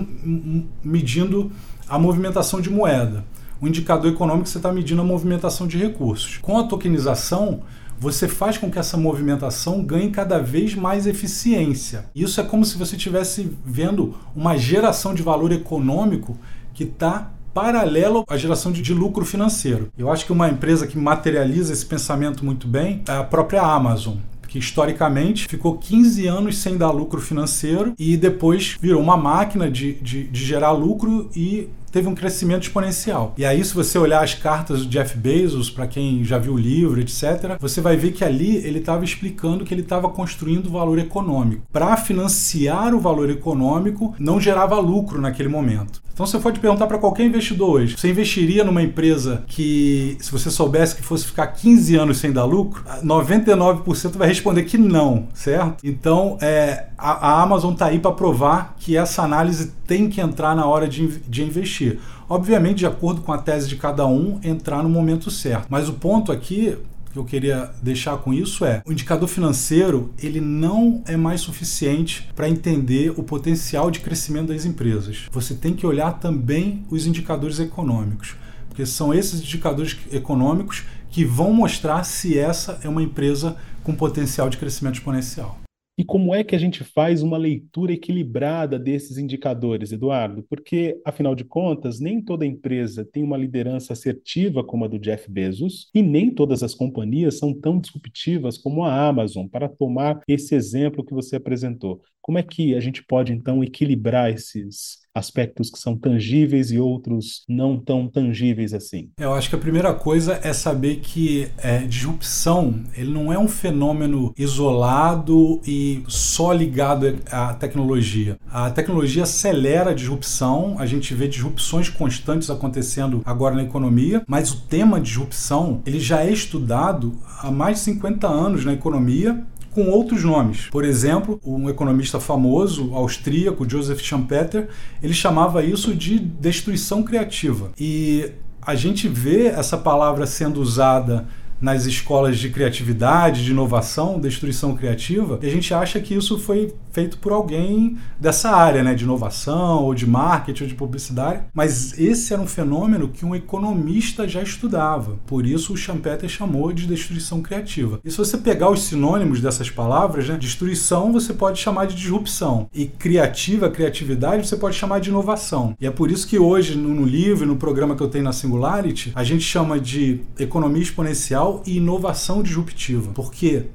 medindo 0.84 1.50
a 1.88 1.98
movimentação 1.98 2.60
de 2.60 2.70
moeda 2.70 3.24
o 3.60 3.66
indicador 3.66 4.12
econômico 4.12 4.48
você 4.48 4.58
está 4.58 4.72
medindo 4.72 5.00
a 5.00 5.04
movimentação 5.04 5.66
de 5.66 5.78
recursos. 5.78 6.38
Com 6.38 6.58
a 6.58 6.64
tokenização, 6.64 7.62
você 7.98 8.28
faz 8.28 8.58
com 8.58 8.70
que 8.70 8.78
essa 8.78 8.96
movimentação 8.96 9.82
ganhe 9.82 10.10
cada 10.10 10.38
vez 10.38 10.74
mais 10.74 11.06
eficiência. 11.06 12.06
Isso 12.14 12.40
é 12.40 12.44
como 12.44 12.64
se 12.64 12.76
você 12.76 12.96
estivesse 12.96 13.50
vendo 13.64 14.14
uma 14.34 14.56
geração 14.56 15.14
de 15.14 15.22
valor 15.22 15.52
econômico 15.52 16.36
que 16.74 16.84
está 16.84 17.30
paralelo 17.54 18.22
à 18.28 18.36
geração 18.36 18.70
de, 18.70 18.82
de, 18.82 18.92
lucro 18.92 19.24
financeiro. 19.24 19.88
Eu 19.96 20.12
acho 20.12 20.26
que 20.26 20.32
uma 20.32 20.50
empresa 20.50 20.86
que 20.86 20.98
materializa 20.98 21.72
esse 21.72 21.86
pensamento 21.86 22.44
muito 22.44 22.68
bem 22.68 23.02
é 23.08 23.12
a 23.12 23.24
própria 23.24 23.62
Amazon. 23.62 24.16
Que 24.46 24.58
historicamente 24.58 25.48
ficou 25.48 25.78
15 25.78 26.26
anos 26.26 26.58
sem 26.58 26.76
dar 26.76 26.90
lucro 26.90 27.20
financeiro 27.20 27.94
e 27.98 28.14
depois 28.16 28.76
virou 28.78 29.02
uma 29.02 29.16
máquina 29.16 29.70
de, 29.70 29.94
de, 29.94 30.24
de 30.24 30.44
gerar 30.44 30.72
lucro 30.72 31.30
e 31.34 31.68
teve 31.96 32.08
um 32.08 32.14
crescimento 32.14 32.64
exponencial. 32.64 33.32
E 33.38 33.44
aí, 33.46 33.64
se 33.64 33.74
você 33.74 33.98
olhar 33.98 34.22
as 34.22 34.34
cartas 34.34 34.80
do 34.80 34.86
Jeff 34.86 35.16
Bezos, 35.16 35.70
para 35.70 35.86
quem 35.86 36.22
já 36.22 36.36
viu 36.36 36.52
o 36.52 36.58
livro, 36.58 37.00
etc., 37.00 37.56
você 37.58 37.80
vai 37.80 37.96
ver 37.96 38.12
que 38.12 38.22
ali 38.22 38.56
ele 38.56 38.80
estava 38.80 39.02
explicando 39.02 39.64
que 39.64 39.72
ele 39.72 39.80
estava 39.80 40.10
construindo 40.10 40.68
valor 40.68 40.98
econômico. 40.98 41.62
Para 41.72 41.96
financiar 41.96 42.94
o 42.94 43.00
valor 43.00 43.30
econômico, 43.30 44.14
não 44.18 44.38
gerava 44.38 44.78
lucro 44.78 45.22
naquele 45.22 45.48
momento. 45.48 46.04
Então 46.16 46.24
você 46.24 46.38
pode 46.38 46.60
perguntar 46.60 46.86
para 46.86 46.96
qualquer 46.96 47.26
investidor 47.26 47.72
hoje: 47.72 47.94
você 47.98 48.08
investiria 48.08 48.64
numa 48.64 48.82
empresa 48.82 49.44
que, 49.46 50.16
se 50.18 50.32
você 50.32 50.50
soubesse 50.50 50.96
que 50.96 51.02
fosse 51.02 51.26
ficar 51.26 51.46
15 51.48 51.94
anos 51.94 52.16
sem 52.16 52.32
dar 52.32 52.44
lucro, 52.44 52.82
99% 53.04 54.16
vai 54.16 54.26
responder 54.26 54.62
que 54.62 54.78
não, 54.78 55.28
certo? 55.34 55.86
Então 55.86 56.38
é, 56.40 56.86
a, 56.96 57.10
a 57.28 57.42
Amazon 57.42 57.74
está 57.74 57.86
aí 57.86 57.98
para 57.98 58.12
provar 58.12 58.76
que 58.78 58.96
essa 58.96 59.22
análise 59.22 59.72
tem 59.86 60.08
que 60.08 60.18
entrar 60.18 60.56
na 60.56 60.64
hora 60.64 60.88
de, 60.88 61.06
de 61.20 61.44
investir. 61.44 61.85
Obviamente, 62.28 62.78
de 62.78 62.86
acordo 62.86 63.20
com 63.20 63.32
a 63.32 63.38
tese 63.38 63.68
de 63.68 63.76
cada 63.76 64.06
um, 64.06 64.40
entrar 64.42 64.82
no 64.82 64.88
momento 64.88 65.30
certo. 65.30 65.66
Mas 65.68 65.88
o 65.88 65.94
ponto 65.94 66.32
aqui 66.32 66.76
que 67.16 67.18
eu 67.18 67.24
queria 67.24 67.70
deixar 67.82 68.18
com 68.18 68.32
isso 68.32 68.64
é: 68.64 68.82
o 68.84 68.92
indicador 68.92 69.28
financeiro 69.28 70.12
ele 70.22 70.40
não 70.40 71.02
é 71.06 71.16
mais 71.16 71.40
suficiente 71.40 72.28
para 72.36 72.48
entender 72.48 73.10
o 73.16 73.22
potencial 73.22 73.90
de 73.90 74.00
crescimento 74.00 74.48
das 74.48 74.66
empresas. 74.66 75.26
Você 75.30 75.54
tem 75.54 75.74
que 75.74 75.86
olhar 75.86 76.20
também 76.20 76.84
os 76.90 77.06
indicadores 77.06 77.58
econômicos, 77.58 78.36
porque 78.68 78.84
são 78.84 79.14
esses 79.14 79.40
indicadores 79.40 79.96
econômicos 80.12 80.84
que 81.10 81.24
vão 81.24 81.52
mostrar 81.52 82.04
se 82.04 82.38
essa 82.38 82.78
é 82.82 82.88
uma 82.88 83.02
empresa 83.02 83.56
com 83.82 83.94
potencial 83.94 84.50
de 84.50 84.58
crescimento 84.58 84.96
exponencial. 84.96 85.65
E 85.98 86.04
como 86.04 86.34
é 86.34 86.44
que 86.44 86.54
a 86.54 86.58
gente 86.58 86.84
faz 86.84 87.22
uma 87.22 87.38
leitura 87.38 87.90
equilibrada 87.90 88.78
desses 88.78 89.16
indicadores, 89.16 89.92
Eduardo? 89.92 90.42
Porque, 90.42 91.00
afinal 91.06 91.34
de 91.34 91.42
contas, 91.42 92.00
nem 92.00 92.20
toda 92.20 92.44
empresa 92.44 93.02
tem 93.02 93.22
uma 93.22 93.36
liderança 93.38 93.94
assertiva 93.94 94.62
como 94.62 94.84
a 94.84 94.88
do 94.88 94.98
Jeff 94.98 95.30
Bezos, 95.30 95.88
e 95.94 96.02
nem 96.02 96.30
todas 96.30 96.62
as 96.62 96.74
companhias 96.74 97.38
são 97.38 97.54
tão 97.58 97.80
disruptivas 97.80 98.58
como 98.58 98.84
a 98.84 99.08
Amazon, 99.08 99.46
para 99.48 99.70
tomar 99.70 100.20
esse 100.28 100.54
exemplo 100.54 101.02
que 101.02 101.14
você 101.14 101.36
apresentou. 101.36 102.02
Como 102.20 102.36
é 102.36 102.42
que 102.42 102.74
a 102.74 102.80
gente 102.80 103.02
pode, 103.02 103.32
então, 103.32 103.64
equilibrar 103.64 104.30
esses 104.30 104.98
aspectos 105.16 105.70
que 105.70 105.78
são 105.78 105.96
tangíveis 105.96 106.70
e 106.70 106.78
outros 106.78 107.42
não 107.48 107.78
tão 107.78 108.06
tangíveis 108.06 108.74
assim? 108.74 109.08
Eu 109.18 109.32
acho 109.32 109.48
que 109.48 109.56
a 109.56 109.58
primeira 109.58 109.94
coisa 109.94 110.38
é 110.42 110.52
saber 110.52 110.96
que 110.96 111.48
é, 111.58 111.78
disrupção 111.78 112.82
ele 112.94 113.10
não 113.10 113.32
é 113.32 113.38
um 113.38 113.48
fenômeno 113.48 114.32
isolado 114.36 115.60
e 115.66 116.02
só 116.06 116.52
ligado 116.52 117.16
à 117.30 117.54
tecnologia. 117.54 118.38
A 118.50 118.70
tecnologia 118.70 119.22
acelera 119.22 119.90
a 119.90 119.94
disrupção, 119.94 120.76
a 120.78 120.86
gente 120.86 121.14
vê 121.14 121.26
disrupções 121.26 121.88
constantes 121.88 122.50
acontecendo 122.50 123.22
agora 123.24 123.54
na 123.54 123.62
economia, 123.62 124.22
mas 124.26 124.52
o 124.52 124.60
tema 124.66 125.00
disrupção 125.00 125.82
ele 125.86 125.98
já 125.98 126.22
é 126.22 126.30
estudado 126.30 127.14
há 127.40 127.50
mais 127.50 127.78
de 127.78 127.84
50 127.84 128.26
anos 128.26 128.64
na 128.64 128.72
economia 128.72 129.44
com 129.76 129.90
outros 129.90 130.24
nomes. 130.24 130.68
Por 130.70 130.86
exemplo, 130.86 131.38
um 131.44 131.68
economista 131.68 132.18
famoso 132.18 132.94
austríaco, 132.94 133.68
Joseph 133.68 134.00
Schumpeter, 134.00 134.70
ele 135.02 135.12
chamava 135.12 135.62
isso 135.62 135.94
de 135.94 136.18
destruição 136.18 137.02
criativa. 137.02 137.72
E 137.78 138.32
a 138.62 138.74
gente 138.74 139.06
vê 139.06 139.48
essa 139.48 139.76
palavra 139.76 140.26
sendo 140.26 140.62
usada 140.62 141.28
nas 141.60 141.86
escolas 141.86 142.38
de 142.38 142.50
criatividade, 142.50 143.44
de 143.44 143.50
inovação, 143.50 144.20
destruição 144.20 144.74
criativa, 144.76 145.38
e 145.42 145.46
a 145.46 145.50
gente 145.50 145.72
acha 145.72 146.00
que 146.00 146.14
isso 146.14 146.38
foi 146.38 146.74
feito 146.92 147.18
por 147.18 147.32
alguém 147.32 147.96
dessa 148.18 148.50
área, 148.50 148.82
né, 148.82 148.94
de 148.94 149.04
inovação, 149.04 149.84
ou 149.84 149.94
de 149.94 150.06
marketing, 150.06 150.62
ou 150.62 150.68
de 150.68 150.74
publicidade, 150.74 151.42
mas 151.52 151.98
esse 151.98 152.32
era 152.32 152.40
um 152.40 152.46
fenômeno 152.46 153.08
que 153.08 153.24
um 153.24 153.34
economista 153.34 154.26
já 154.26 154.42
estudava. 154.42 155.18
Por 155.26 155.46
isso 155.46 155.72
o 155.72 155.76
Schumpeter 155.76 156.28
chamou 156.28 156.72
de 156.72 156.86
destruição 156.86 157.42
criativa. 157.42 158.00
E 158.04 158.10
se 158.10 158.16
você 158.16 158.38
pegar 158.38 158.70
os 158.70 158.84
sinônimos 158.84 159.40
dessas 159.40 159.70
palavras, 159.70 160.28
né, 160.28 160.36
destruição 160.38 161.12
você 161.12 161.34
pode 161.34 161.58
chamar 161.58 161.86
de 161.86 161.94
disrupção, 161.94 162.68
e 162.74 162.86
criativa, 162.86 163.70
criatividade, 163.70 164.46
você 164.46 164.56
pode 164.56 164.76
chamar 164.76 165.00
de 165.00 165.10
inovação. 165.10 165.74
E 165.80 165.86
é 165.86 165.90
por 165.90 166.10
isso 166.10 166.26
que 166.26 166.38
hoje, 166.38 166.76
no 166.76 167.04
livro, 167.04 167.46
no 167.46 167.56
programa 167.56 167.94
que 167.94 168.02
eu 168.02 168.08
tenho 168.08 168.24
na 168.24 168.32
Singularity, 168.32 169.12
a 169.14 169.24
gente 169.24 169.42
chama 169.42 169.78
de 169.78 170.20
economia 170.38 170.82
exponencial 170.82 171.45
e 171.66 171.76
inovação 171.76 172.42
disruptiva. 172.42 173.10
Porque 173.14 173.66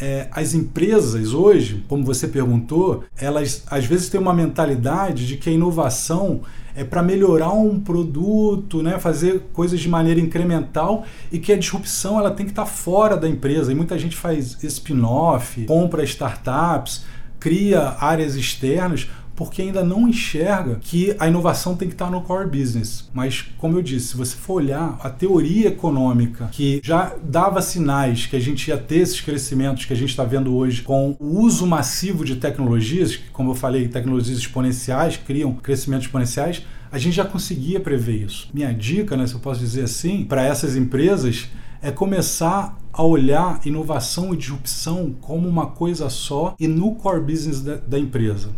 é, 0.00 0.28
as 0.30 0.54
empresas 0.54 1.32
hoje, 1.32 1.84
como 1.88 2.04
você 2.04 2.28
perguntou, 2.28 3.04
elas 3.16 3.64
às 3.68 3.84
vezes 3.84 4.08
têm 4.08 4.20
uma 4.20 4.32
mentalidade 4.32 5.26
de 5.26 5.36
que 5.36 5.50
a 5.50 5.52
inovação 5.52 6.42
é 6.74 6.84
para 6.84 7.02
melhorar 7.02 7.52
um 7.52 7.80
produto, 7.80 8.82
né, 8.82 8.98
fazer 9.00 9.42
coisas 9.52 9.80
de 9.80 9.88
maneira 9.88 10.20
incremental 10.20 11.04
e 11.32 11.38
que 11.38 11.52
a 11.52 11.56
disrupção 11.56 12.20
ela 12.20 12.30
tem 12.30 12.46
que 12.46 12.52
estar 12.52 12.64
tá 12.64 12.68
fora 12.68 13.16
da 13.16 13.28
empresa. 13.28 13.72
E 13.72 13.74
muita 13.74 13.98
gente 13.98 14.16
faz 14.16 14.62
spin-off, 14.62 15.64
compra 15.64 16.04
startups, 16.04 17.04
cria 17.40 17.96
áreas 17.98 18.36
externas 18.36 19.08
porque 19.38 19.62
ainda 19.62 19.84
não 19.84 20.08
enxerga 20.08 20.80
que 20.80 21.14
a 21.16 21.28
inovação 21.28 21.76
tem 21.76 21.86
que 21.86 21.94
estar 21.94 22.10
no 22.10 22.22
core 22.22 22.50
business. 22.50 23.08
Mas, 23.14 23.44
como 23.56 23.78
eu 23.78 23.82
disse, 23.82 24.08
se 24.08 24.16
você 24.16 24.36
for 24.36 24.54
olhar 24.54 24.98
a 25.00 25.08
teoria 25.08 25.68
econômica 25.68 26.48
que 26.50 26.80
já 26.82 27.14
dava 27.22 27.62
sinais 27.62 28.26
que 28.26 28.34
a 28.34 28.40
gente 28.40 28.66
ia 28.66 28.76
ter 28.76 28.96
esses 28.96 29.20
crescimentos 29.20 29.84
que 29.84 29.92
a 29.92 29.96
gente 29.96 30.08
está 30.08 30.24
vendo 30.24 30.56
hoje 30.56 30.82
com 30.82 31.16
o 31.20 31.38
uso 31.38 31.68
massivo 31.68 32.24
de 32.24 32.34
tecnologias, 32.34 33.14
que, 33.14 33.30
como 33.30 33.52
eu 33.52 33.54
falei, 33.54 33.86
tecnologias 33.86 34.40
exponenciais 34.40 35.16
criam 35.16 35.52
crescimentos 35.52 36.06
exponenciais, 36.06 36.66
a 36.90 36.98
gente 36.98 37.14
já 37.14 37.24
conseguia 37.24 37.78
prever 37.78 38.24
isso. 38.24 38.48
Minha 38.52 38.74
dica, 38.74 39.16
né, 39.16 39.24
se 39.24 39.34
eu 39.34 39.40
posso 39.40 39.60
dizer 39.60 39.84
assim, 39.84 40.24
para 40.24 40.42
essas 40.42 40.74
empresas 40.74 41.48
é 41.80 41.92
começar 41.92 42.76
a 42.92 43.04
olhar 43.04 43.60
inovação 43.64 44.34
e 44.34 44.36
disrupção 44.36 45.14
como 45.20 45.48
uma 45.48 45.66
coisa 45.66 46.10
só 46.10 46.56
e 46.58 46.66
no 46.66 46.96
core 46.96 47.20
business 47.20 47.60
da, 47.60 47.76
da 47.76 47.96
empresa. 47.96 48.48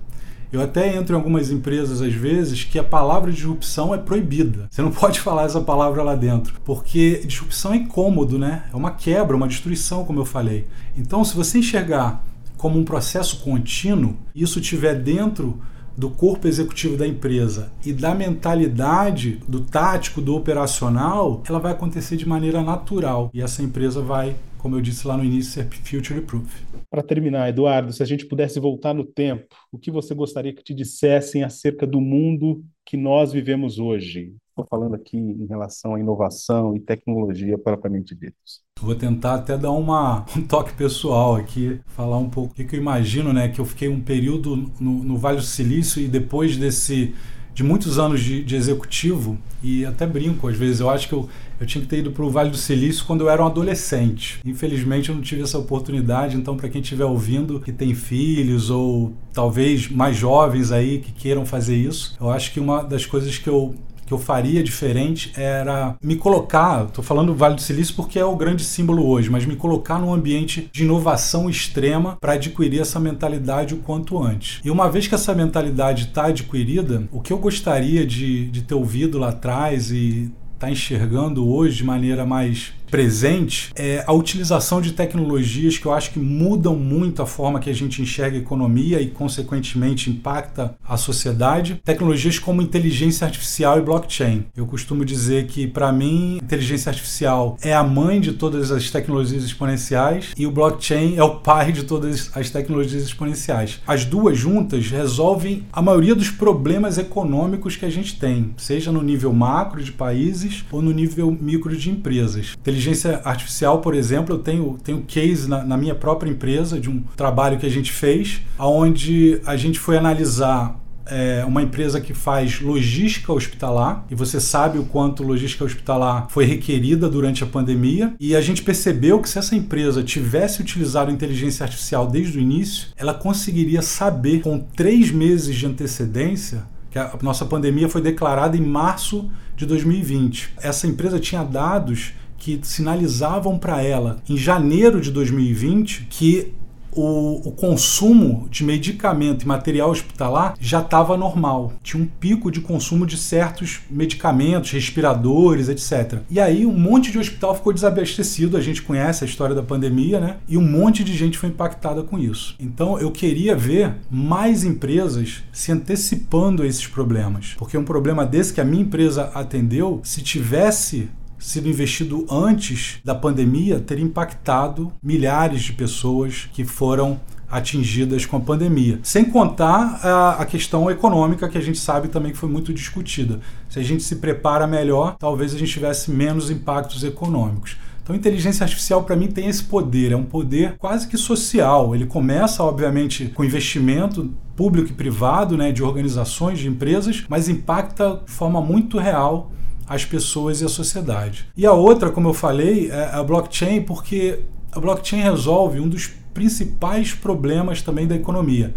Eu 0.52 0.60
até 0.60 0.96
entro 0.96 1.14
em 1.14 1.16
algumas 1.16 1.50
empresas 1.50 2.02
às 2.02 2.12
vezes 2.12 2.64
que 2.64 2.78
a 2.78 2.84
palavra 2.84 3.30
disrupção 3.30 3.94
é 3.94 3.98
proibida. 3.98 4.66
Você 4.70 4.82
não 4.82 4.90
pode 4.92 5.20
falar 5.20 5.44
essa 5.44 5.60
palavra 5.60 6.02
lá 6.02 6.16
dentro, 6.16 6.60
porque 6.64 7.22
disrupção 7.24 7.72
é 7.72 7.76
incômodo, 7.76 8.38
né? 8.38 8.64
É 8.72 8.76
uma 8.76 8.90
quebra, 8.90 9.36
uma 9.36 9.46
destruição, 9.46 10.04
como 10.04 10.18
eu 10.18 10.24
falei. 10.24 10.66
Então, 10.96 11.24
se 11.24 11.36
você 11.36 11.58
enxergar 11.58 12.24
como 12.56 12.78
um 12.78 12.84
processo 12.84 13.40
contínuo, 13.40 14.16
isso 14.34 14.58
estiver 14.58 14.94
dentro 14.94 15.60
do 15.96 16.10
corpo 16.10 16.48
executivo 16.48 16.96
da 16.96 17.06
empresa 17.06 17.70
e 17.84 17.92
da 17.92 18.14
mentalidade 18.14 19.40
do 19.46 19.60
tático, 19.60 20.20
do 20.20 20.34
operacional, 20.34 21.42
ela 21.48 21.58
vai 21.58 21.72
acontecer 21.72 22.16
de 22.16 22.26
maneira 22.26 22.62
natural 22.62 23.30
e 23.34 23.40
essa 23.40 23.62
empresa 23.62 24.00
vai, 24.00 24.36
como 24.58 24.76
eu 24.76 24.80
disse 24.80 25.06
lá 25.06 25.16
no 25.16 25.24
início, 25.24 25.52
ser 25.52 25.68
future 25.84 26.20
proof. 26.20 26.46
Para 26.90 27.04
terminar, 27.04 27.48
Eduardo, 27.48 27.92
se 27.92 28.02
a 28.02 28.06
gente 28.06 28.26
pudesse 28.26 28.58
voltar 28.58 28.92
no 28.92 29.04
tempo, 29.04 29.54
o 29.70 29.78
que 29.78 29.92
você 29.92 30.12
gostaria 30.12 30.52
que 30.52 30.64
te 30.64 30.74
dissessem 30.74 31.44
acerca 31.44 31.86
do 31.86 32.00
mundo 32.00 32.64
que 32.84 32.96
nós 32.96 33.32
vivemos 33.32 33.78
hoje? 33.78 34.34
Estou 34.48 34.66
falando 34.68 34.96
aqui 34.96 35.16
em 35.16 35.46
relação 35.46 35.94
à 35.94 36.00
inovação 36.00 36.74
e 36.74 36.80
tecnologia 36.80 37.56
propriamente 37.56 38.12
ditos. 38.16 38.62
Vou 38.80 38.96
tentar 38.96 39.36
até 39.36 39.56
dar 39.56 39.70
uma, 39.70 40.26
um 40.36 40.44
toque 40.44 40.74
pessoal 40.74 41.36
aqui, 41.36 41.80
falar 41.86 42.18
um 42.18 42.28
pouco 42.28 42.52
o 42.52 42.54
que 42.66 42.74
eu 42.74 42.80
imagino, 42.80 43.32
né? 43.32 43.48
Que 43.48 43.60
eu 43.60 43.64
fiquei 43.64 43.88
um 43.88 44.00
período 44.00 44.56
no, 44.80 45.04
no 45.04 45.16
Vale 45.16 45.36
do 45.36 45.44
Silício 45.44 46.02
e 46.02 46.08
depois 46.08 46.56
desse 46.56 47.14
de 47.54 47.62
muitos 47.62 47.98
anos 47.98 48.20
de, 48.20 48.42
de, 48.42 48.56
executivo 48.56 49.38
e 49.62 49.84
até 49.84 50.06
brinco 50.06 50.48
às 50.48 50.56
vezes. 50.56 50.80
Eu 50.80 50.88
acho 50.90 51.08
que 51.08 51.12
eu, 51.12 51.28
eu 51.60 51.66
tinha 51.66 51.82
que 51.82 51.88
ter 51.88 51.98
ido 51.98 52.10
para 52.10 52.24
o 52.24 52.30
Vale 52.30 52.50
do 52.50 52.56
Silício 52.56 53.04
quando 53.04 53.22
eu 53.22 53.30
era 53.30 53.42
um 53.42 53.46
adolescente. 53.46 54.40
Infelizmente 54.44 55.08
eu 55.08 55.14
não 55.14 55.22
tive 55.22 55.42
essa 55.42 55.58
oportunidade. 55.58 56.36
Então, 56.36 56.56
para 56.56 56.68
quem 56.68 56.80
estiver 56.80 57.04
ouvindo 57.04 57.60
que 57.60 57.72
tem 57.72 57.94
filhos 57.94 58.70
ou 58.70 59.12
talvez 59.32 59.88
mais 59.88 60.16
jovens 60.16 60.72
aí 60.72 60.98
que 60.98 61.12
queiram 61.12 61.44
fazer 61.44 61.76
isso, 61.76 62.16
eu 62.20 62.30
acho 62.30 62.52
que 62.52 62.60
uma 62.60 62.82
das 62.82 63.04
coisas 63.04 63.36
que 63.36 63.48
eu 63.48 63.74
que 64.10 64.14
eu 64.14 64.18
faria 64.18 64.60
diferente 64.60 65.32
era 65.36 65.96
me 66.02 66.16
colocar, 66.16 66.86
estou 66.86 67.04
falando 67.04 67.28
do 67.28 67.34
Vale 67.36 67.54
do 67.54 67.60
Silício 67.60 67.94
porque 67.94 68.18
é 68.18 68.24
o 68.24 68.34
grande 68.34 68.64
símbolo 68.64 69.06
hoje, 69.06 69.30
mas 69.30 69.46
me 69.46 69.54
colocar 69.54 70.00
num 70.00 70.12
ambiente 70.12 70.68
de 70.72 70.82
inovação 70.82 71.48
extrema 71.48 72.18
para 72.20 72.32
adquirir 72.32 72.80
essa 72.80 72.98
mentalidade 72.98 73.72
o 73.72 73.76
quanto 73.76 74.20
antes. 74.20 74.60
E 74.64 74.70
uma 74.70 74.90
vez 74.90 75.06
que 75.06 75.14
essa 75.14 75.32
mentalidade 75.32 76.06
está 76.06 76.26
adquirida, 76.26 77.04
o 77.12 77.20
que 77.20 77.32
eu 77.32 77.38
gostaria 77.38 78.04
de, 78.04 78.50
de 78.50 78.62
ter 78.62 78.74
ouvido 78.74 79.16
lá 79.16 79.28
atrás 79.28 79.92
e 79.92 80.32
está 80.54 80.68
enxergando 80.68 81.48
hoje 81.48 81.76
de 81.76 81.84
maneira 81.84 82.26
mais 82.26 82.72
presente 82.90 83.70
é 83.76 84.04
a 84.06 84.12
utilização 84.12 84.80
de 84.80 84.92
tecnologias 84.92 85.78
que 85.78 85.86
eu 85.86 85.92
acho 85.92 86.10
que 86.10 86.18
mudam 86.18 86.74
muito 86.76 87.22
a 87.22 87.26
forma 87.26 87.60
que 87.60 87.70
a 87.70 87.74
gente 87.74 88.02
enxerga 88.02 88.36
a 88.36 88.40
economia 88.40 89.00
e, 89.00 89.08
consequentemente, 89.08 90.10
impacta 90.10 90.74
a 90.86 90.96
sociedade. 90.96 91.80
Tecnologias 91.84 92.38
como 92.38 92.60
inteligência 92.60 93.24
artificial 93.26 93.78
e 93.78 93.82
blockchain. 93.82 94.46
Eu 94.56 94.66
costumo 94.66 95.04
dizer 95.04 95.46
que, 95.46 95.66
para 95.66 95.92
mim, 95.92 96.38
inteligência 96.42 96.90
artificial 96.90 97.56
é 97.62 97.74
a 97.74 97.84
mãe 97.84 98.20
de 98.20 98.32
todas 98.32 98.72
as 98.72 98.90
tecnologias 98.90 99.44
exponenciais 99.44 100.30
e 100.36 100.46
o 100.46 100.50
blockchain 100.50 101.16
é 101.16 101.22
o 101.22 101.36
pai 101.36 101.72
de 101.72 101.84
todas 101.84 102.30
as 102.34 102.50
tecnologias 102.50 103.04
exponenciais. 103.04 103.80
As 103.86 104.04
duas 104.04 104.36
juntas 104.36 104.90
resolvem 104.90 105.64
a 105.72 105.80
maioria 105.80 106.14
dos 106.14 106.30
problemas 106.30 106.98
econômicos 106.98 107.76
que 107.76 107.84
a 107.84 107.90
gente 107.90 108.18
tem, 108.18 108.52
seja 108.56 108.90
no 108.90 109.02
nível 109.02 109.32
macro 109.32 109.82
de 109.82 109.92
países 109.92 110.64
ou 110.72 110.82
no 110.82 110.90
nível 110.90 111.30
micro 111.40 111.76
de 111.76 111.90
empresas 111.90 112.56
inteligência 112.58 112.79
artificial, 113.24 113.80
por 113.80 113.94
exemplo, 113.94 114.36
eu 114.36 114.38
tenho, 114.38 114.78
tenho 114.82 115.02
case 115.02 115.48
na, 115.48 115.64
na 115.64 115.76
minha 115.76 115.94
própria 115.94 116.30
empresa 116.30 116.80
de 116.80 116.88
um 116.88 117.02
trabalho 117.16 117.58
que 117.58 117.66
a 117.66 117.70
gente 117.70 117.92
fez, 117.92 118.40
onde 118.58 119.40
a 119.44 119.56
gente 119.56 119.78
foi 119.78 119.96
analisar 119.96 120.80
é 121.10 121.44
uma 121.44 121.60
empresa 121.60 122.00
que 122.00 122.14
faz 122.14 122.60
logística 122.60 123.32
hospitalar 123.32 124.06
e 124.10 124.14
você 124.14 124.40
sabe 124.40 124.78
o 124.78 124.84
quanto 124.84 125.24
logística 125.24 125.64
hospitalar 125.64 126.28
foi 126.30 126.44
requerida 126.44 127.08
durante 127.08 127.42
a 127.42 127.46
pandemia 127.46 128.14
e 128.20 128.36
a 128.36 128.40
gente 128.40 128.62
percebeu 128.62 129.20
que 129.20 129.28
se 129.28 129.38
essa 129.38 129.56
empresa 129.56 130.02
tivesse 130.04 130.62
utilizado 130.62 131.10
inteligência 131.10 131.64
artificial 131.64 132.06
desde 132.06 132.38
o 132.38 132.40
início, 132.40 132.88
ela 132.96 133.12
conseguiria 133.12 133.82
saber 133.82 134.40
com 134.42 134.60
três 134.60 135.10
meses 135.10 135.56
de 135.56 135.66
antecedência 135.66 136.62
que 136.90 136.98
a 136.98 137.16
nossa 137.22 137.44
pandemia 137.44 137.88
foi 137.88 138.00
declarada 138.00 138.56
em 138.56 138.64
março 138.64 139.30
de 139.56 139.64
2020. 139.66 140.54
Essa 140.60 140.86
empresa 140.86 141.20
tinha 141.20 141.44
dados 141.44 142.12
que 142.40 142.58
sinalizavam 142.62 143.56
para 143.56 143.82
ela 143.82 144.20
em 144.28 144.36
janeiro 144.36 145.00
de 145.00 145.12
2020 145.12 146.08
que 146.10 146.52
o, 146.92 147.48
o, 147.48 147.52
consumo 147.52 148.48
de 148.50 148.64
medicamento 148.64 149.42
e 149.44 149.48
material 149.48 149.90
hospitalar 149.90 150.54
já 150.60 150.80
estava 150.80 151.16
normal. 151.16 151.72
Tinha 151.82 152.02
um 152.02 152.06
pico 152.06 152.50
de 152.50 152.60
consumo 152.60 153.06
de 153.06 153.16
certos 153.16 153.80
medicamentos, 153.90 154.72
respiradores, 154.72 155.68
etc. 155.68 156.20
E 156.28 156.40
aí 156.40 156.66
um 156.66 156.76
monte 156.76 157.12
de 157.12 157.18
hospital 157.18 157.54
ficou 157.54 157.72
desabastecido. 157.72 158.56
A 158.56 158.60
gente 158.60 158.82
conhece 158.82 159.24
a 159.24 159.26
história 159.26 159.54
da 159.54 159.62
pandemia, 159.62 160.20
né? 160.20 160.36
E 160.48 160.56
um 160.56 160.68
monte 160.68 161.04
de 161.04 161.16
gente 161.16 161.38
foi 161.38 161.48
impactada 161.48 162.02
com 162.02 162.18
isso. 162.18 162.56
Então 162.58 162.98
eu 162.98 163.10
queria 163.10 163.54
ver 163.54 163.94
mais 164.10 164.64
empresas 164.64 165.44
se 165.52 165.70
antecipando 165.70 166.62
a 166.62 166.66
esses 166.66 166.86
problemas. 166.86 167.54
Porque 167.56 167.78
um 167.78 167.84
problema 167.84 168.26
desse 168.26 168.52
que 168.52 168.60
a 168.60 168.64
minha 168.64 168.82
empresa 168.82 169.30
atendeu, 169.34 170.00
se 170.02 170.22
tivesse 170.22 171.08
sido 171.40 171.68
investido 171.68 172.26
antes 172.30 173.00
da 173.04 173.14
pandemia, 173.14 173.80
teria 173.80 174.04
impactado 174.04 174.92
milhares 175.02 175.62
de 175.62 175.72
pessoas 175.72 176.48
que 176.52 176.64
foram 176.64 177.18
atingidas 177.50 178.24
com 178.24 178.36
a 178.36 178.40
pandemia. 178.40 179.00
Sem 179.02 179.24
contar 179.24 179.98
a, 180.04 180.42
a, 180.42 180.46
questão 180.46 180.88
econômica, 180.88 181.48
que 181.48 181.58
a 181.58 181.60
gente 181.60 181.78
sabe 181.78 182.06
também 182.08 182.30
que 182.30 182.38
foi 182.38 182.48
muito 182.48 182.72
discutida. 182.72 183.40
Se 183.68 183.80
a 183.80 183.82
gente 183.82 184.04
se 184.04 184.16
prepara 184.16 184.66
melhor, 184.66 185.16
talvez 185.18 185.52
a 185.52 185.58
gente 185.58 185.72
tivesse 185.72 186.12
menos 186.12 186.48
impactos 186.50 187.02
econômicos. 187.02 187.76
Então, 188.02 188.14
inteligência 188.14 188.64
artificial, 188.64 189.02
para 189.02 189.16
mim, 189.16 189.28
tem 189.28 189.48
esse 189.48 189.64
poder, 189.64 190.12
é 190.12 190.16
um 190.16 190.24
poder 190.24 190.76
quase 190.78 191.08
que 191.08 191.16
social. 191.16 191.94
Ele 191.94 192.06
começa, 192.06 192.62
obviamente, 192.62 193.26
com 193.26 193.44
investimento 193.44 194.32
público 194.56 194.90
e 194.90 194.92
privado, 194.92 195.56
né, 195.56 195.72
de 195.72 195.82
organizações, 195.82 196.58
de 196.58 196.68
empresas, 196.68 197.24
mas 197.28 197.48
impacta 197.48 198.22
de 198.24 198.30
forma 198.30 198.60
muito 198.60 198.98
real 198.98 199.50
as 199.90 200.04
pessoas 200.04 200.60
e 200.60 200.64
a 200.64 200.68
sociedade. 200.68 201.46
E 201.56 201.66
a 201.66 201.72
outra, 201.72 202.10
como 202.10 202.28
eu 202.28 202.32
falei, 202.32 202.88
é 202.92 203.10
a 203.12 203.24
blockchain, 203.24 203.82
porque 203.82 204.38
a 204.70 204.78
blockchain 204.78 205.20
resolve 205.20 205.80
um 205.80 205.88
dos 205.88 206.06
principais 206.32 207.12
problemas 207.12 207.82
também 207.82 208.06
da 208.06 208.14
economia, 208.14 208.72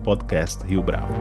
@podcastriobravo. 0.03 1.13